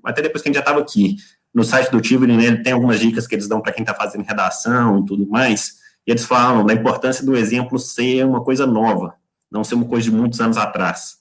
[0.05, 1.17] até depois que a gente já estava aqui
[1.55, 4.25] no site do Tivoli, né, tem algumas dicas que eles dão para quem está fazendo
[4.25, 5.79] redação e tudo mais.
[6.07, 9.15] E eles falam da importância do exemplo ser uma coisa nova,
[9.51, 11.19] não ser uma coisa de muitos anos atrás.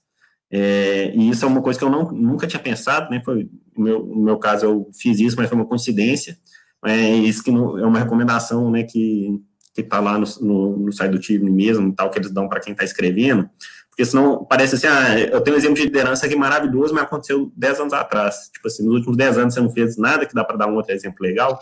[0.50, 3.22] É, e isso é uma coisa que eu não, nunca tinha pensado, né?
[3.24, 6.38] Foi, no, meu, no meu caso, eu fiz isso, mas foi uma coincidência.
[6.86, 8.84] É, isso que é uma recomendação, né?
[8.84, 9.42] Que
[9.78, 12.60] que está lá no, no, no, site do time mesmo, tal, que eles dão para
[12.60, 13.48] quem está escrevendo,
[13.90, 17.52] porque senão parece assim, ah, eu tenho um exemplo de liderança aqui maravilhoso, mas aconteceu
[17.56, 18.50] 10 anos atrás.
[18.52, 20.76] Tipo assim, nos últimos 10 anos você não fez nada que dá para dar um
[20.76, 21.60] outro exemplo legal.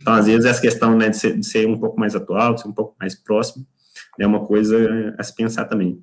[0.00, 2.62] Então, às vezes, essa questão né, de, ser, de ser um pouco mais atual, de
[2.62, 3.64] ser um pouco mais próximo,
[4.18, 6.02] é uma coisa a se pensar também.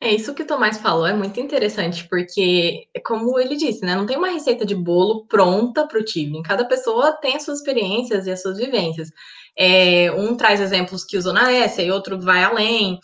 [0.00, 4.04] É isso que o Tomás falou, é muito interessante, porque, como ele disse, né, não
[4.04, 6.42] tem uma receita de bolo pronta para o time.
[6.42, 9.10] Cada pessoa tem as suas experiências e as suas vivências.
[9.58, 12.98] É, um traz exemplos que usou na essa e outro vai além.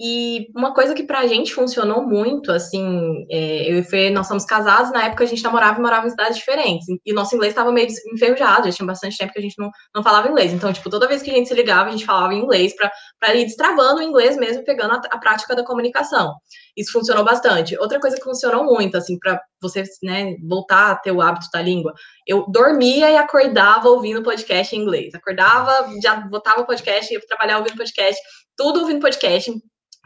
[0.00, 4.44] E uma coisa que pra gente funcionou muito, assim, é, eu e Fê, nós somos
[4.44, 6.86] casados, na época a gente namorava e morava em cidades diferentes.
[7.04, 9.70] E o nosso inglês estava meio enferrujado, já tinha bastante tempo que a gente não,
[9.94, 10.52] não falava inglês.
[10.52, 13.44] Então, tipo, toda vez que a gente se ligava, a gente falava inglês para ir
[13.44, 16.32] destravando o inglês mesmo, pegando a, a, prática da comunicação.
[16.76, 17.78] Isso funcionou bastante.
[17.78, 21.60] Outra coisa que funcionou muito, assim, para você, né, voltar a ter o hábito da
[21.60, 21.92] língua,
[22.26, 25.14] eu dormia e acordava ouvindo podcast em inglês.
[25.14, 28.20] Acordava, já botava podcast, ia trabalhar ouvindo podcast,
[28.56, 29.52] tudo ouvindo podcast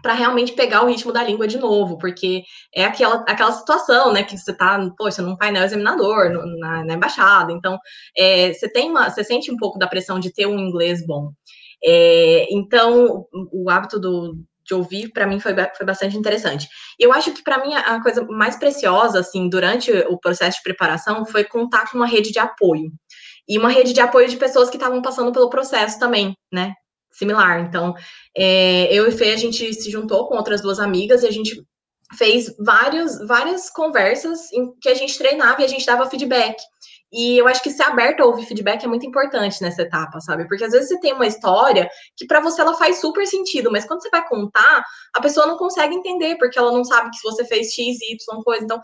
[0.07, 4.23] para realmente pegar o ritmo da língua de novo, porque é aquela, aquela situação, né,
[4.23, 7.77] que você está, poxa, num painel examinador, no, na, na, embaixada, então
[8.17, 11.33] é, você tem uma, você sente um pouco da pressão de ter um inglês bom.
[11.85, 16.69] É, então, o hábito do, de ouvir, para mim, foi, foi bastante interessante.
[17.01, 21.27] Eu acho que, para mim, a coisa mais preciosa, assim, durante o processo de preparação,
[21.27, 22.93] foi contar com uma rede de apoio.
[23.49, 26.75] E uma rede de apoio de pessoas que estavam passando pelo processo também, né?
[27.17, 27.61] Similar.
[27.61, 27.95] Então,
[28.37, 31.65] é, eu e Fê, a gente se juntou com outras duas amigas e a gente
[32.17, 36.57] fez vários, várias conversas em que a gente treinava e a gente dava feedback.
[37.13, 40.47] E eu acho que ser aberto a ouvir feedback é muito importante nessa etapa, sabe?
[40.47, 43.85] Porque às vezes você tem uma história que para você ela faz super sentido, mas
[43.85, 47.23] quando você vai contar, a pessoa não consegue entender, porque ela não sabe que se
[47.23, 48.65] você fez X, Y, coisa.
[48.65, 48.81] Então,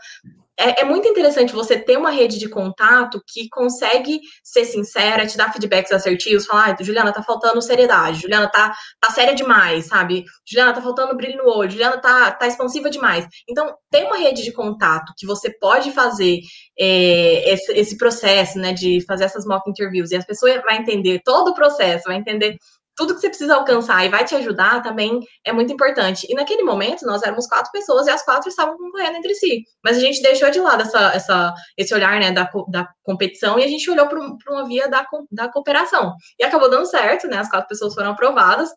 [0.59, 5.37] é, é, muito interessante você ter uma rede de contato que consegue ser sincera, te
[5.37, 10.25] dar feedbacks assertivos, falar, ah, Juliana, tá faltando seriedade, Juliana tá, tá séria demais, sabe?
[10.47, 13.27] Juliana, tá faltando brilho no olho, Juliana tá, tá expansiva demais.
[13.49, 16.41] Então, tem uma rede de contato que você pode fazer
[16.79, 21.23] é, esse, esse processo, né, de fazer essas mock interviews, e a pessoa vai entender
[21.25, 22.57] todo o processo, vai entender
[22.97, 26.27] tudo que você precisa alcançar e vai te ajudar também é muito importante.
[26.29, 29.65] E naquele momento, nós éramos quatro pessoas e as quatro estavam concorrendo entre si.
[29.83, 33.65] Mas a gente deixou de lado essa, essa, esse olhar né, da, da competição e
[33.65, 34.21] a gente olhou para
[34.51, 36.15] uma via da, da cooperação.
[36.39, 37.39] E acabou dando certo, né?
[37.39, 38.71] As quatro pessoas foram aprovadas.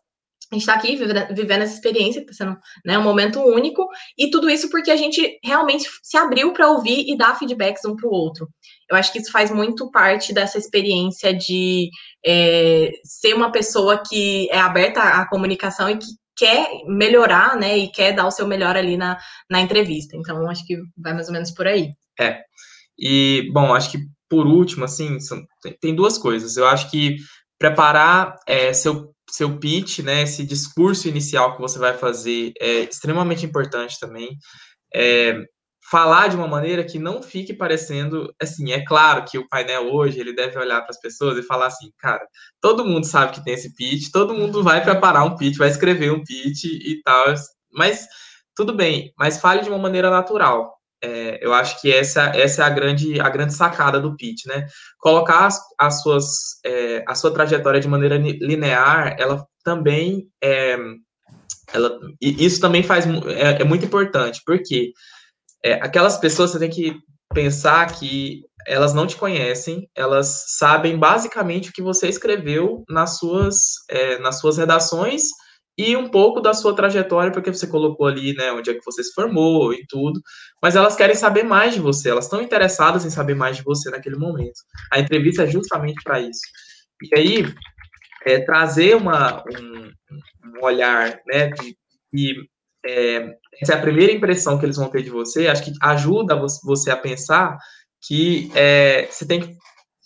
[0.50, 4.48] A gente está aqui vivendo essa experiência, está sendo né, um momento único, e tudo
[4.48, 8.12] isso porque a gente realmente se abriu para ouvir e dar feedbacks um para o
[8.12, 8.48] outro.
[8.88, 11.90] Eu acho que isso faz muito parte dessa experiência de
[12.24, 17.88] é, ser uma pessoa que é aberta à comunicação e que quer melhorar, né, e
[17.90, 19.18] quer dar o seu melhor ali na,
[19.50, 20.16] na entrevista.
[20.16, 21.90] Então, acho que vai mais ou menos por aí.
[22.20, 22.42] É.
[22.98, 26.56] E, bom, acho que por último, assim, são, tem, tem duas coisas.
[26.56, 27.16] Eu acho que
[27.58, 33.44] preparar é, seu, seu pitch, né, esse discurso inicial que você vai fazer é extremamente
[33.44, 34.30] importante também.
[34.94, 35.38] É,
[35.90, 38.72] falar de uma maneira que não fique parecendo assim.
[38.72, 41.90] É claro que o painel hoje ele deve olhar para as pessoas e falar assim,
[41.98, 42.26] cara,
[42.62, 46.10] todo mundo sabe que tem esse pitch, todo mundo vai preparar um pitch, vai escrever
[46.10, 47.34] um pitch e tal,
[47.72, 48.06] mas
[48.54, 50.75] tudo bem, mas fale de uma maneira natural.
[51.06, 54.66] É, eu acho que essa, essa é a grande, a grande sacada do pitch, né?
[54.98, 56.26] Colocar as, as suas,
[56.64, 60.76] é, a sua trajetória de maneira linear, ela também é,
[61.72, 64.92] ela, isso também faz é, é muito importante, porque
[65.64, 66.96] é, aquelas pessoas você tem que
[67.32, 73.54] pensar que elas não te conhecem, elas sabem basicamente o que você escreveu nas suas,
[73.88, 75.22] é, nas suas redações
[75.76, 79.02] e um pouco da sua trajetória, porque você colocou ali, né, onde é que você
[79.02, 80.20] se formou e tudo,
[80.62, 83.90] mas elas querem saber mais de você, elas estão interessadas em saber mais de você
[83.90, 84.60] naquele momento.
[84.90, 86.40] A entrevista é justamente para isso.
[87.02, 87.54] E aí,
[88.24, 89.90] é, trazer uma, um,
[90.44, 91.76] um olhar, né, de,
[92.12, 92.48] de
[92.84, 96.40] é, essa é a primeira impressão que eles vão ter de você, acho que ajuda
[96.64, 97.58] você a pensar
[98.06, 99.56] que é, você tem que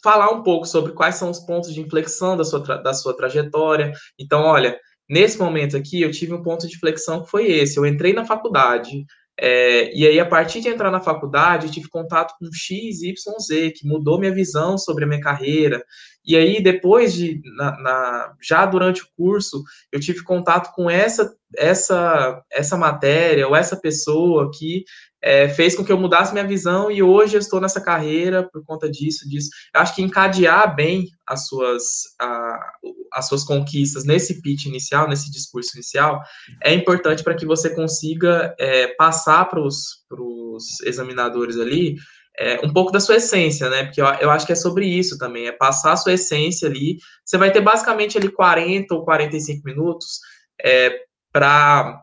[0.02, 3.92] falar um pouco sobre quais são os pontos de inflexão da sua, da sua trajetória.
[4.18, 4.78] Então, olha,
[5.10, 7.76] nesse momento aqui eu tive um ponto de inflexão que foi esse.
[7.76, 9.04] Eu entrei na faculdade,
[9.42, 13.14] é, e aí, a partir de entrar na faculdade, eu tive contato com X, Y,
[13.40, 15.82] Z, que mudou minha visão sobre a minha carreira.
[16.22, 21.34] E aí, depois de, na, na, já durante o curso, eu tive contato com essa,
[21.56, 24.84] essa, essa matéria ou essa pessoa que
[25.22, 28.64] é, fez com que eu mudasse minha visão e hoje eu estou nessa carreira por
[28.64, 29.50] conta disso, disso.
[29.74, 31.84] Eu acho que encadear bem as suas,
[32.20, 32.72] a,
[33.12, 36.22] as suas conquistas nesse pitch inicial, nesse discurso inicial,
[36.62, 41.96] é importante para que você consiga é, passar para os examinadores ali
[42.38, 43.84] é, um pouco da sua essência, né?
[43.84, 46.96] Porque eu, eu acho que é sobre isso também, é passar a sua essência ali.
[47.24, 50.20] Você vai ter basicamente ali 40 ou 45 minutos
[50.64, 51.02] é,
[51.32, 52.02] para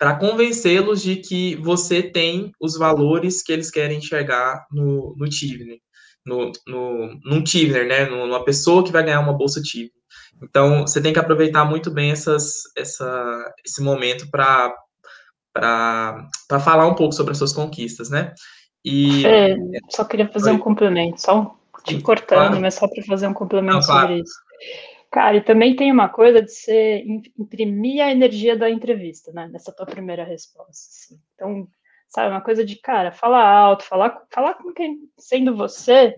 [0.00, 5.78] para convencê-los de que você tem os valores que eles querem enxergar no, no Tivner,
[6.24, 9.92] no, no, num Tivner, né, numa pessoa que vai ganhar uma bolsa Tivner.
[10.42, 14.74] Então, você tem que aproveitar muito bem essas, essa, esse momento para
[16.64, 18.32] falar um pouco sobre as suas conquistas, né?
[18.82, 19.54] E é,
[19.90, 20.56] só queria fazer Oi.
[20.56, 22.60] um complemento, só te cortando, claro.
[22.62, 24.14] mas só para fazer um complemento Não, sobre claro.
[24.14, 24.34] isso.
[25.10, 27.04] Cara, e também tem uma coisa de você
[27.36, 29.48] imprimir a energia da entrevista, né?
[29.48, 30.70] Nessa tua primeira resposta.
[30.70, 31.20] Assim.
[31.34, 31.68] Então,
[32.08, 36.16] sabe, uma coisa de, cara, falar alto, falar, falar com quem, sendo você,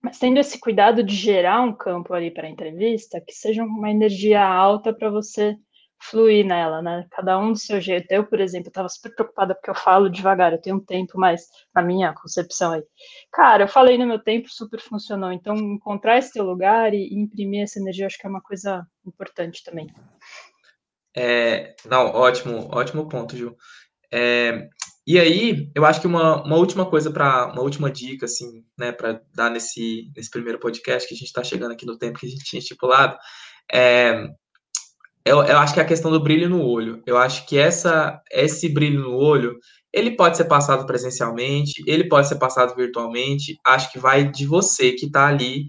[0.00, 3.90] mas tendo esse cuidado de gerar um campo ali para a entrevista, que seja uma
[3.90, 5.56] energia alta para você
[6.00, 7.06] fluir nela, né?
[7.10, 8.10] Cada um do seu jeito.
[8.10, 11.46] Eu, por exemplo, estava super preocupada porque eu falo devagar, eu tenho um tempo mais
[11.74, 12.82] na minha concepção aí.
[13.30, 15.30] Cara, eu falei no meu tempo, super funcionou.
[15.30, 19.62] Então, encontrar esse teu lugar e, imprimir essa energia, acho que é uma coisa importante
[19.62, 19.86] também.
[21.14, 23.54] É, não, ótimo, ótimo ponto, Ju.
[24.12, 24.68] É,
[25.06, 28.92] e aí, eu acho que uma, uma última coisa para uma última dica, assim, né,
[28.92, 32.26] para dar nesse, nesse primeiro podcast que a gente está chegando aqui no tempo que
[32.26, 33.18] a gente tinha estipulado,
[33.72, 34.28] é,
[35.24, 37.02] eu, eu acho que é a questão do brilho no olho.
[37.06, 39.58] Eu acho que essa, esse brilho no olho,
[39.92, 43.58] ele pode ser passado presencialmente, ele pode ser passado virtualmente.
[43.66, 45.66] Acho que vai de você que está ali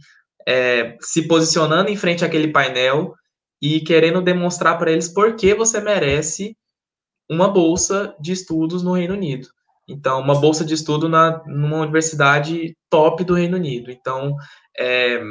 [0.48, 3.14] é, se posicionando em frente àquele painel
[3.62, 6.56] e querendo demonstrar para eles por que você merece
[7.30, 9.48] uma bolsa de estudos no Reino Unido.
[9.88, 13.92] Então, uma bolsa de estudo na, numa universidade top do Reino Unido.
[13.92, 14.36] Então,
[14.78, 15.22] é,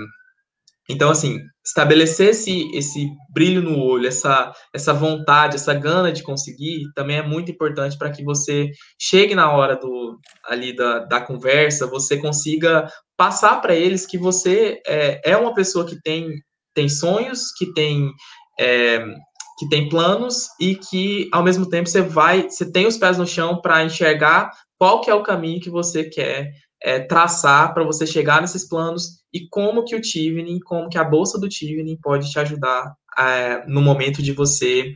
[0.90, 6.84] então assim, estabelecer esse, esse brilho no olho, essa, essa vontade, essa gana de conseguir,
[6.94, 11.86] também é muito importante para que você chegue na hora do, ali da, da conversa,
[11.86, 16.30] você consiga passar para eles que você é, é uma pessoa que tem
[16.72, 18.10] tem sonhos, que tem
[18.58, 19.04] é,
[19.58, 23.26] que tem planos e que ao mesmo tempo você vai, você tem os pés no
[23.26, 26.50] chão para enxergar qual que é o caminho que você quer
[26.82, 31.04] é, traçar para você chegar nesses planos e como que o Tivning, como que a
[31.04, 34.92] bolsa do Tivning pode te ajudar é, no momento de você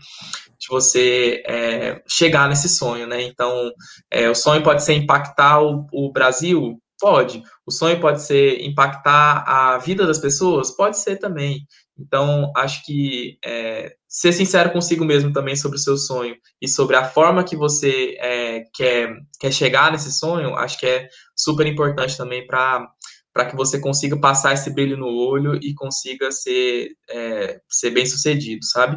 [0.58, 3.22] de você é, chegar nesse sonho, né?
[3.22, 3.70] Então,
[4.10, 7.42] é, o sonho pode ser impactar o, o Brasil, Pode.
[7.66, 10.70] O sonho pode ser impactar a vida das pessoas?
[10.70, 11.66] Pode ser também.
[11.98, 16.96] Então, acho que é, ser sincero consigo mesmo também sobre o seu sonho e sobre
[16.96, 22.16] a forma que você é, quer, quer chegar nesse sonho, acho que é super importante
[22.16, 22.88] também para
[23.34, 28.06] para que você consiga passar esse brilho no olho e consiga ser, é, ser bem
[28.06, 28.96] sucedido, sabe?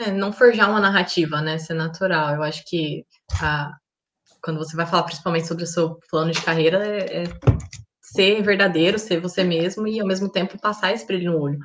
[0.00, 1.58] É, não forjar uma narrativa, né?
[1.58, 2.36] Ser natural.
[2.36, 3.04] Eu acho que
[3.42, 3.70] a,
[4.42, 7.24] quando você vai falar principalmente sobre o seu plano de carreira, é, é
[8.00, 11.58] ser verdadeiro, ser você mesmo e ao mesmo tempo passar esse brilho no olho.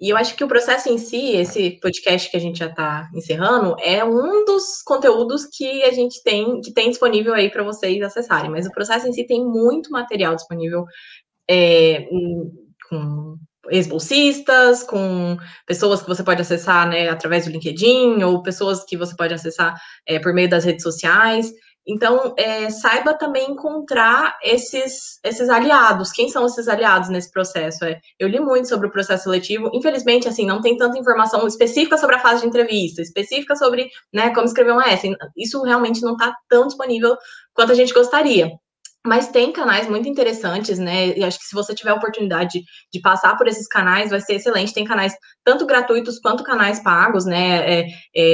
[0.00, 3.08] E eu acho que o processo em si, esse podcast que a gente já está
[3.14, 8.02] encerrando, é um dos conteúdos que a gente tem, que tem disponível aí para vocês
[8.02, 8.50] acessarem.
[8.50, 10.84] Mas o processo em si tem muito material disponível
[11.48, 12.06] é,
[12.88, 13.36] com
[13.70, 15.36] ex-bolsistas, com
[15.66, 19.74] pessoas que você pode acessar né, através do LinkedIn, ou pessoas que você pode acessar
[20.06, 21.52] é, por meio das redes sociais.
[21.86, 26.12] Então, é, saiba também encontrar esses, esses aliados.
[26.12, 27.84] Quem são esses aliados nesse processo?
[27.84, 29.70] É, eu li muito sobre o processo seletivo.
[29.72, 34.32] Infelizmente, assim, não tem tanta informação específica sobre a fase de entrevista, específica sobre né,
[34.34, 35.14] como escrever uma S.
[35.36, 37.16] Isso realmente não está tão disponível
[37.52, 38.50] quanto a gente gostaria.
[39.06, 41.08] Mas tem canais muito interessantes, né?
[41.08, 44.36] E acho que se você tiver a oportunidade de passar por esses canais, vai ser
[44.36, 44.72] excelente.
[44.72, 47.80] Tem canais tanto gratuitos quanto canais pagos, né?
[47.80, 47.86] É,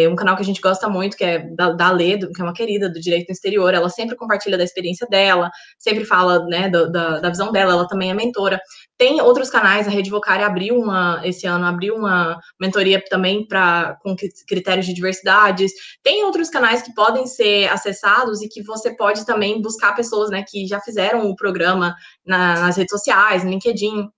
[0.04, 2.44] é um canal que a gente gosta muito, que é da, da Ledo, que é
[2.44, 3.74] uma querida do direito no exterior.
[3.74, 7.72] Ela sempre compartilha da experiência dela, sempre fala, né, do, da, da visão dela.
[7.72, 8.60] Ela também é mentora.
[8.96, 13.96] Tem outros canais, a Rede Vocária abriu uma, esse ano, abriu uma mentoria também para
[14.04, 14.14] com
[14.46, 15.72] critérios de diversidades.
[16.02, 20.44] Tem outros canais que podem ser acessados e que você pode também buscar pessoas, né,
[20.46, 21.94] que já fizeram o programa
[22.24, 24.08] na, nas redes sociais, no LinkedIn,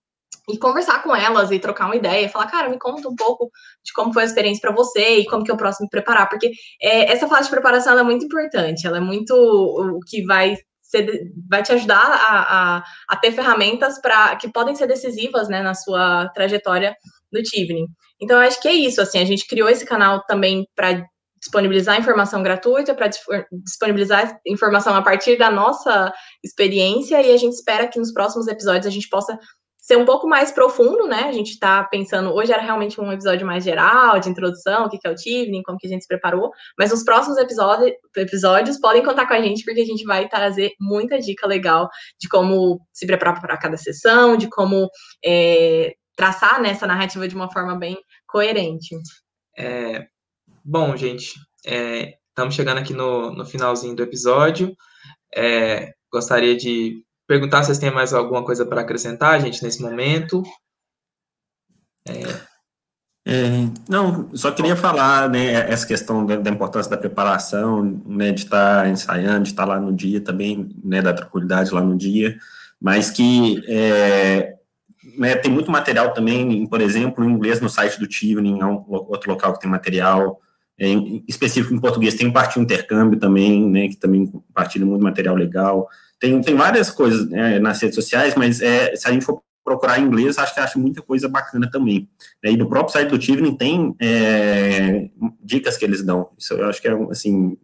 [0.48, 3.50] e conversar com elas e trocar uma ideia, falar, cara, me conta um pouco
[3.84, 6.50] de como foi a experiência para você e como que eu posso me preparar, porque
[6.80, 10.56] é, essa fase de preparação é muito importante, ela é muito o que vai
[11.48, 15.74] vai te ajudar a, a, a ter ferramentas para que podem ser decisivas né, na
[15.74, 16.94] sua trajetória
[17.32, 17.86] do Tivni.
[18.20, 19.00] Então, eu acho que é isso.
[19.00, 21.04] Assim, a gente criou esse canal também para
[21.42, 23.10] disponibilizar informação gratuita, para
[23.50, 26.12] disponibilizar informação a partir da nossa
[26.42, 29.36] experiência, e a gente espera que nos próximos episódios a gente possa
[29.76, 31.24] ser um pouco mais profundo, né?
[31.24, 34.96] A gente está pensando, hoje era realmente um episódio mais geral, de introdução, o que
[35.04, 39.02] é o Tivning, como que a gente se preparou, mas nos próximos episódios, episódios podem
[39.02, 41.88] contar com a gente, porque a gente vai trazer muita dica legal
[42.20, 44.88] de como se preparar para cada sessão, de como
[45.24, 48.94] é, traçar nessa né, narrativa de uma forma bem coerente.
[49.58, 50.06] É,
[50.64, 51.34] bom, gente,
[51.66, 54.74] é, estamos chegando aqui no, no finalzinho do episódio.
[55.34, 60.42] É, gostaria de perguntar se vocês têm mais alguma coisa para acrescentar, gente, nesse momento.
[62.06, 62.52] É...
[63.24, 68.42] É, não, só queria falar, né, essa questão da, da importância da preparação, né, de
[68.42, 72.36] estar ensaiando, de estar lá no dia também, né, da tranquilidade lá no dia,
[72.80, 74.56] mas que é,
[75.16, 78.84] né, tem muito material também, por exemplo, em inglês no site do Tivning, é um
[78.88, 80.40] outro local que tem material
[80.78, 80.88] é,
[81.28, 85.88] específico em português, tem um partido intercâmbio também, né, que também compartilha muito material legal,
[86.18, 89.98] tem, tem várias coisas né, nas redes sociais, mas é, se a gente for procurar
[89.98, 92.08] em inglês, acho que acha muita coisa bacana também.
[92.42, 95.08] E no próprio site do Tivning tem é,
[95.42, 96.30] dicas que eles dão.
[96.36, 97.56] Isso eu acho que é, assim,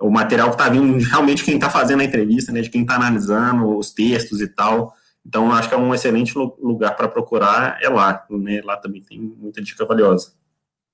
[0.00, 2.96] o material que está vindo realmente quem está fazendo a entrevista, né, de quem está
[2.96, 4.92] analisando os textos e tal.
[5.24, 8.24] Então, acho que é um excelente lugar para procurar, é lá.
[8.28, 10.32] Né, lá também tem muita dica valiosa.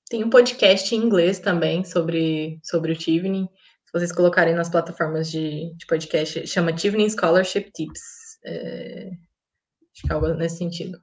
[0.09, 3.47] Tem um podcast em inglês também sobre, sobre o Tivning
[3.89, 7.99] se vocês colocarem nas plataformas de, de podcast, chama Tivning Scholarship Tips.
[8.45, 10.99] É, acho que é algo nesse sentido.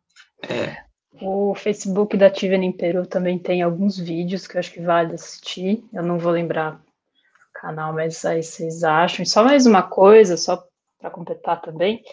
[0.48, 0.76] É.
[1.20, 5.82] O Facebook da Tivning Peru também tem alguns vídeos que eu acho que vale assistir.
[5.92, 9.24] Eu não vou lembrar o canal, mas aí vocês acham.
[9.24, 10.64] E só mais uma coisa, só
[11.00, 12.04] para completar também.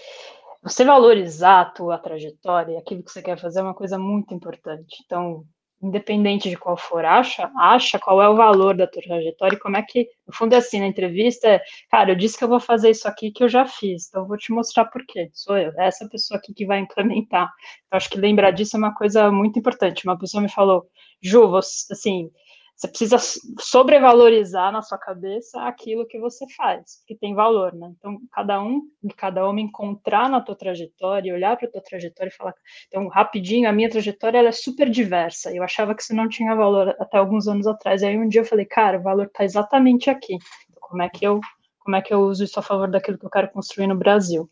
[0.64, 5.04] Você valorizar a tua trajetória, aquilo que você quer fazer é uma coisa muito importante.
[5.06, 5.46] Então,
[5.84, 9.78] independente de qual for, acha, acha qual é o valor da tua trajetória e como
[9.78, 11.62] é que, no fundo é assim, na entrevista, é,
[11.92, 14.28] cara, eu disse que eu vou fazer isso aqui que eu já fiz, então eu
[14.28, 17.52] vou te mostrar por quê, sou eu, é essa pessoa aqui que vai implementar.
[17.88, 20.06] Então, acho que lembrar disso é uma coisa muito importante.
[20.06, 20.86] Uma pessoa me falou,
[21.22, 22.30] Ju, você, assim,
[22.76, 23.18] você precisa
[23.60, 27.94] sobrevalorizar na sua cabeça aquilo que você faz, que tem valor, né?
[27.98, 32.30] Então, cada um e cada homem encontrar na tua trajetória, olhar para a tua trajetória
[32.30, 32.54] e falar,
[32.88, 35.56] então, rapidinho, a minha trajetória ela é super diversa.
[35.56, 38.04] Eu achava que isso não tinha valor até alguns anos atrás.
[38.04, 40.34] Aí um dia eu falei, cara, o valor está exatamente aqui.
[40.34, 41.40] Então, como é que eu
[41.80, 44.50] como é que eu uso isso a favor daquilo que eu quero construir no Brasil?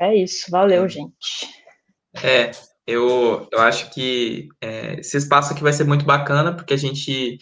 [0.00, 1.62] É isso, valeu, gente.
[2.24, 2.50] É,
[2.86, 7.38] eu, eu acho que é, esse espaço aqui vai ser muito bacana, porque a gente,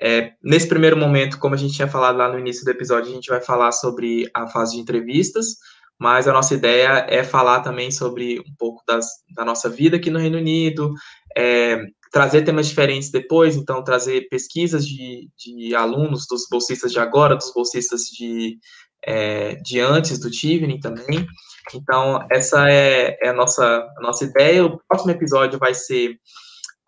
[0.00, 3.14] é, nesse primeiro momento, como a gente tinha falado lá no início do episódio, a
[3.14, 5.56] gente vai falar sobre a fase de entrevistas,
[5.98, 10.10] mas a nossa ideia é falar também sobre um pouco das, da nossa vida aqui
[10.10, 10.92] no Reino Unido,
[11.36, 17.36] é, trazer temas diferentes depois, então trazer pesquisas de, de alunos, dos bolsistas de agora,
[17.36, 18.58] dos bolsistas de,
[19.04, 21.26] é, de antes do Tivni também,
[21.74, 23.64] então, essa é, é, a, nossa,
[23.96, 24.64] a nossa ideia.
[24.64, 26.16] O próximo episódio vai ser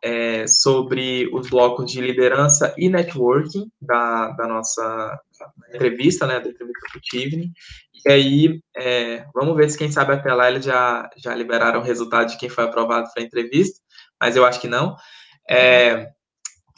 [0.02, 5.20] é, sobre os blocos de liderança e networking da, da nossa
[5.72, 7.52] entrevista, né, da entrevista do Tivni.
[8.04, 11.84] E aí, é, vamos ver se quem sabe até lá eles já, já liberaram o
[11.84, 13.80] resultado de quem foi aprovado para a entrevista,
[14.20, 14.96] mas eu acho que não.
[15.48, 16.08] É,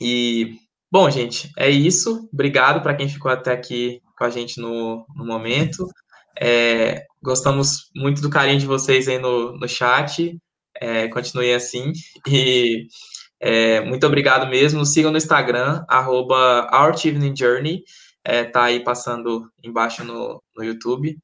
[0.01, 0.59] e,
[0.93, 2.29] bom, gente, é isso.
[2.33, 5.87] Obrigado para quem ficou até aqui com a gente no, no momento.
[6.41, 10.37] É, gostamos muito do carinho de vocês aí no, no chat.
[10.81, 11.93] É, continue assim.
[12.29, 12.87] E
[13.41, 14.87] é, muito obrigado mesmo.
[14.87, 16.69] Sigam no Instagram, arroba.
[18.25, 21.19] É, tá aí passando embaixo no, no YouTube.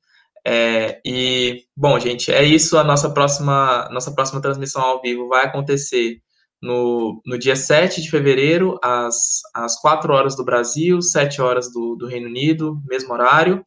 [0.46, 2.76] É, e, bom, gente, é isso.
[2.78, 6.20] A nossa próxima, nossa próxima transmissão ao vivo vai acontecer
[6.62, 11.96] no, no dia 7 de fevereiro, às, às 4 horas do Brasil, 7 horas do,
[11.96, 13.64] do Reino Unido, mesmo horário.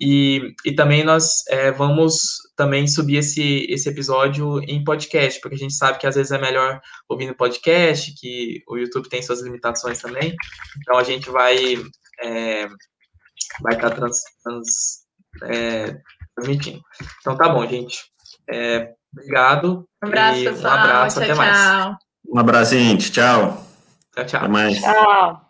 [0.00, 5.58] E, e também nós é, vamos também subir esse, esse episódio em podcast, porque a
[5.58, 9.42] gente sabe que às vezes é melhor ouvir no podcast, que o YouTube tem suas
[9.42, 10.34] limitações também.
[10.80, 11.56] Então a gente vai
[12.22, 12.68] é,
[13.62, 14.66] vai estar tá trans, trans
[15.44, 15.96] é,
[16.34, 16.80] transmitindo.
[17.20, 17.98] Então tá bom, gente.
[18.48, 19.88] É, obrigado.
[20.02, 20.74] Um abraço, pessoal.
[20.74, 21.36] Um abraço, tchau, até tchau.
[21.36, 21.96] mais.
[22.28, 23.10] Um abraço, gente.
[23.10, 23.66] Tchau.
[24.14, 24.40] Tchau, tchau.
[24.40, 24.80] Até mais.
[24.80, 25.47] Tchau.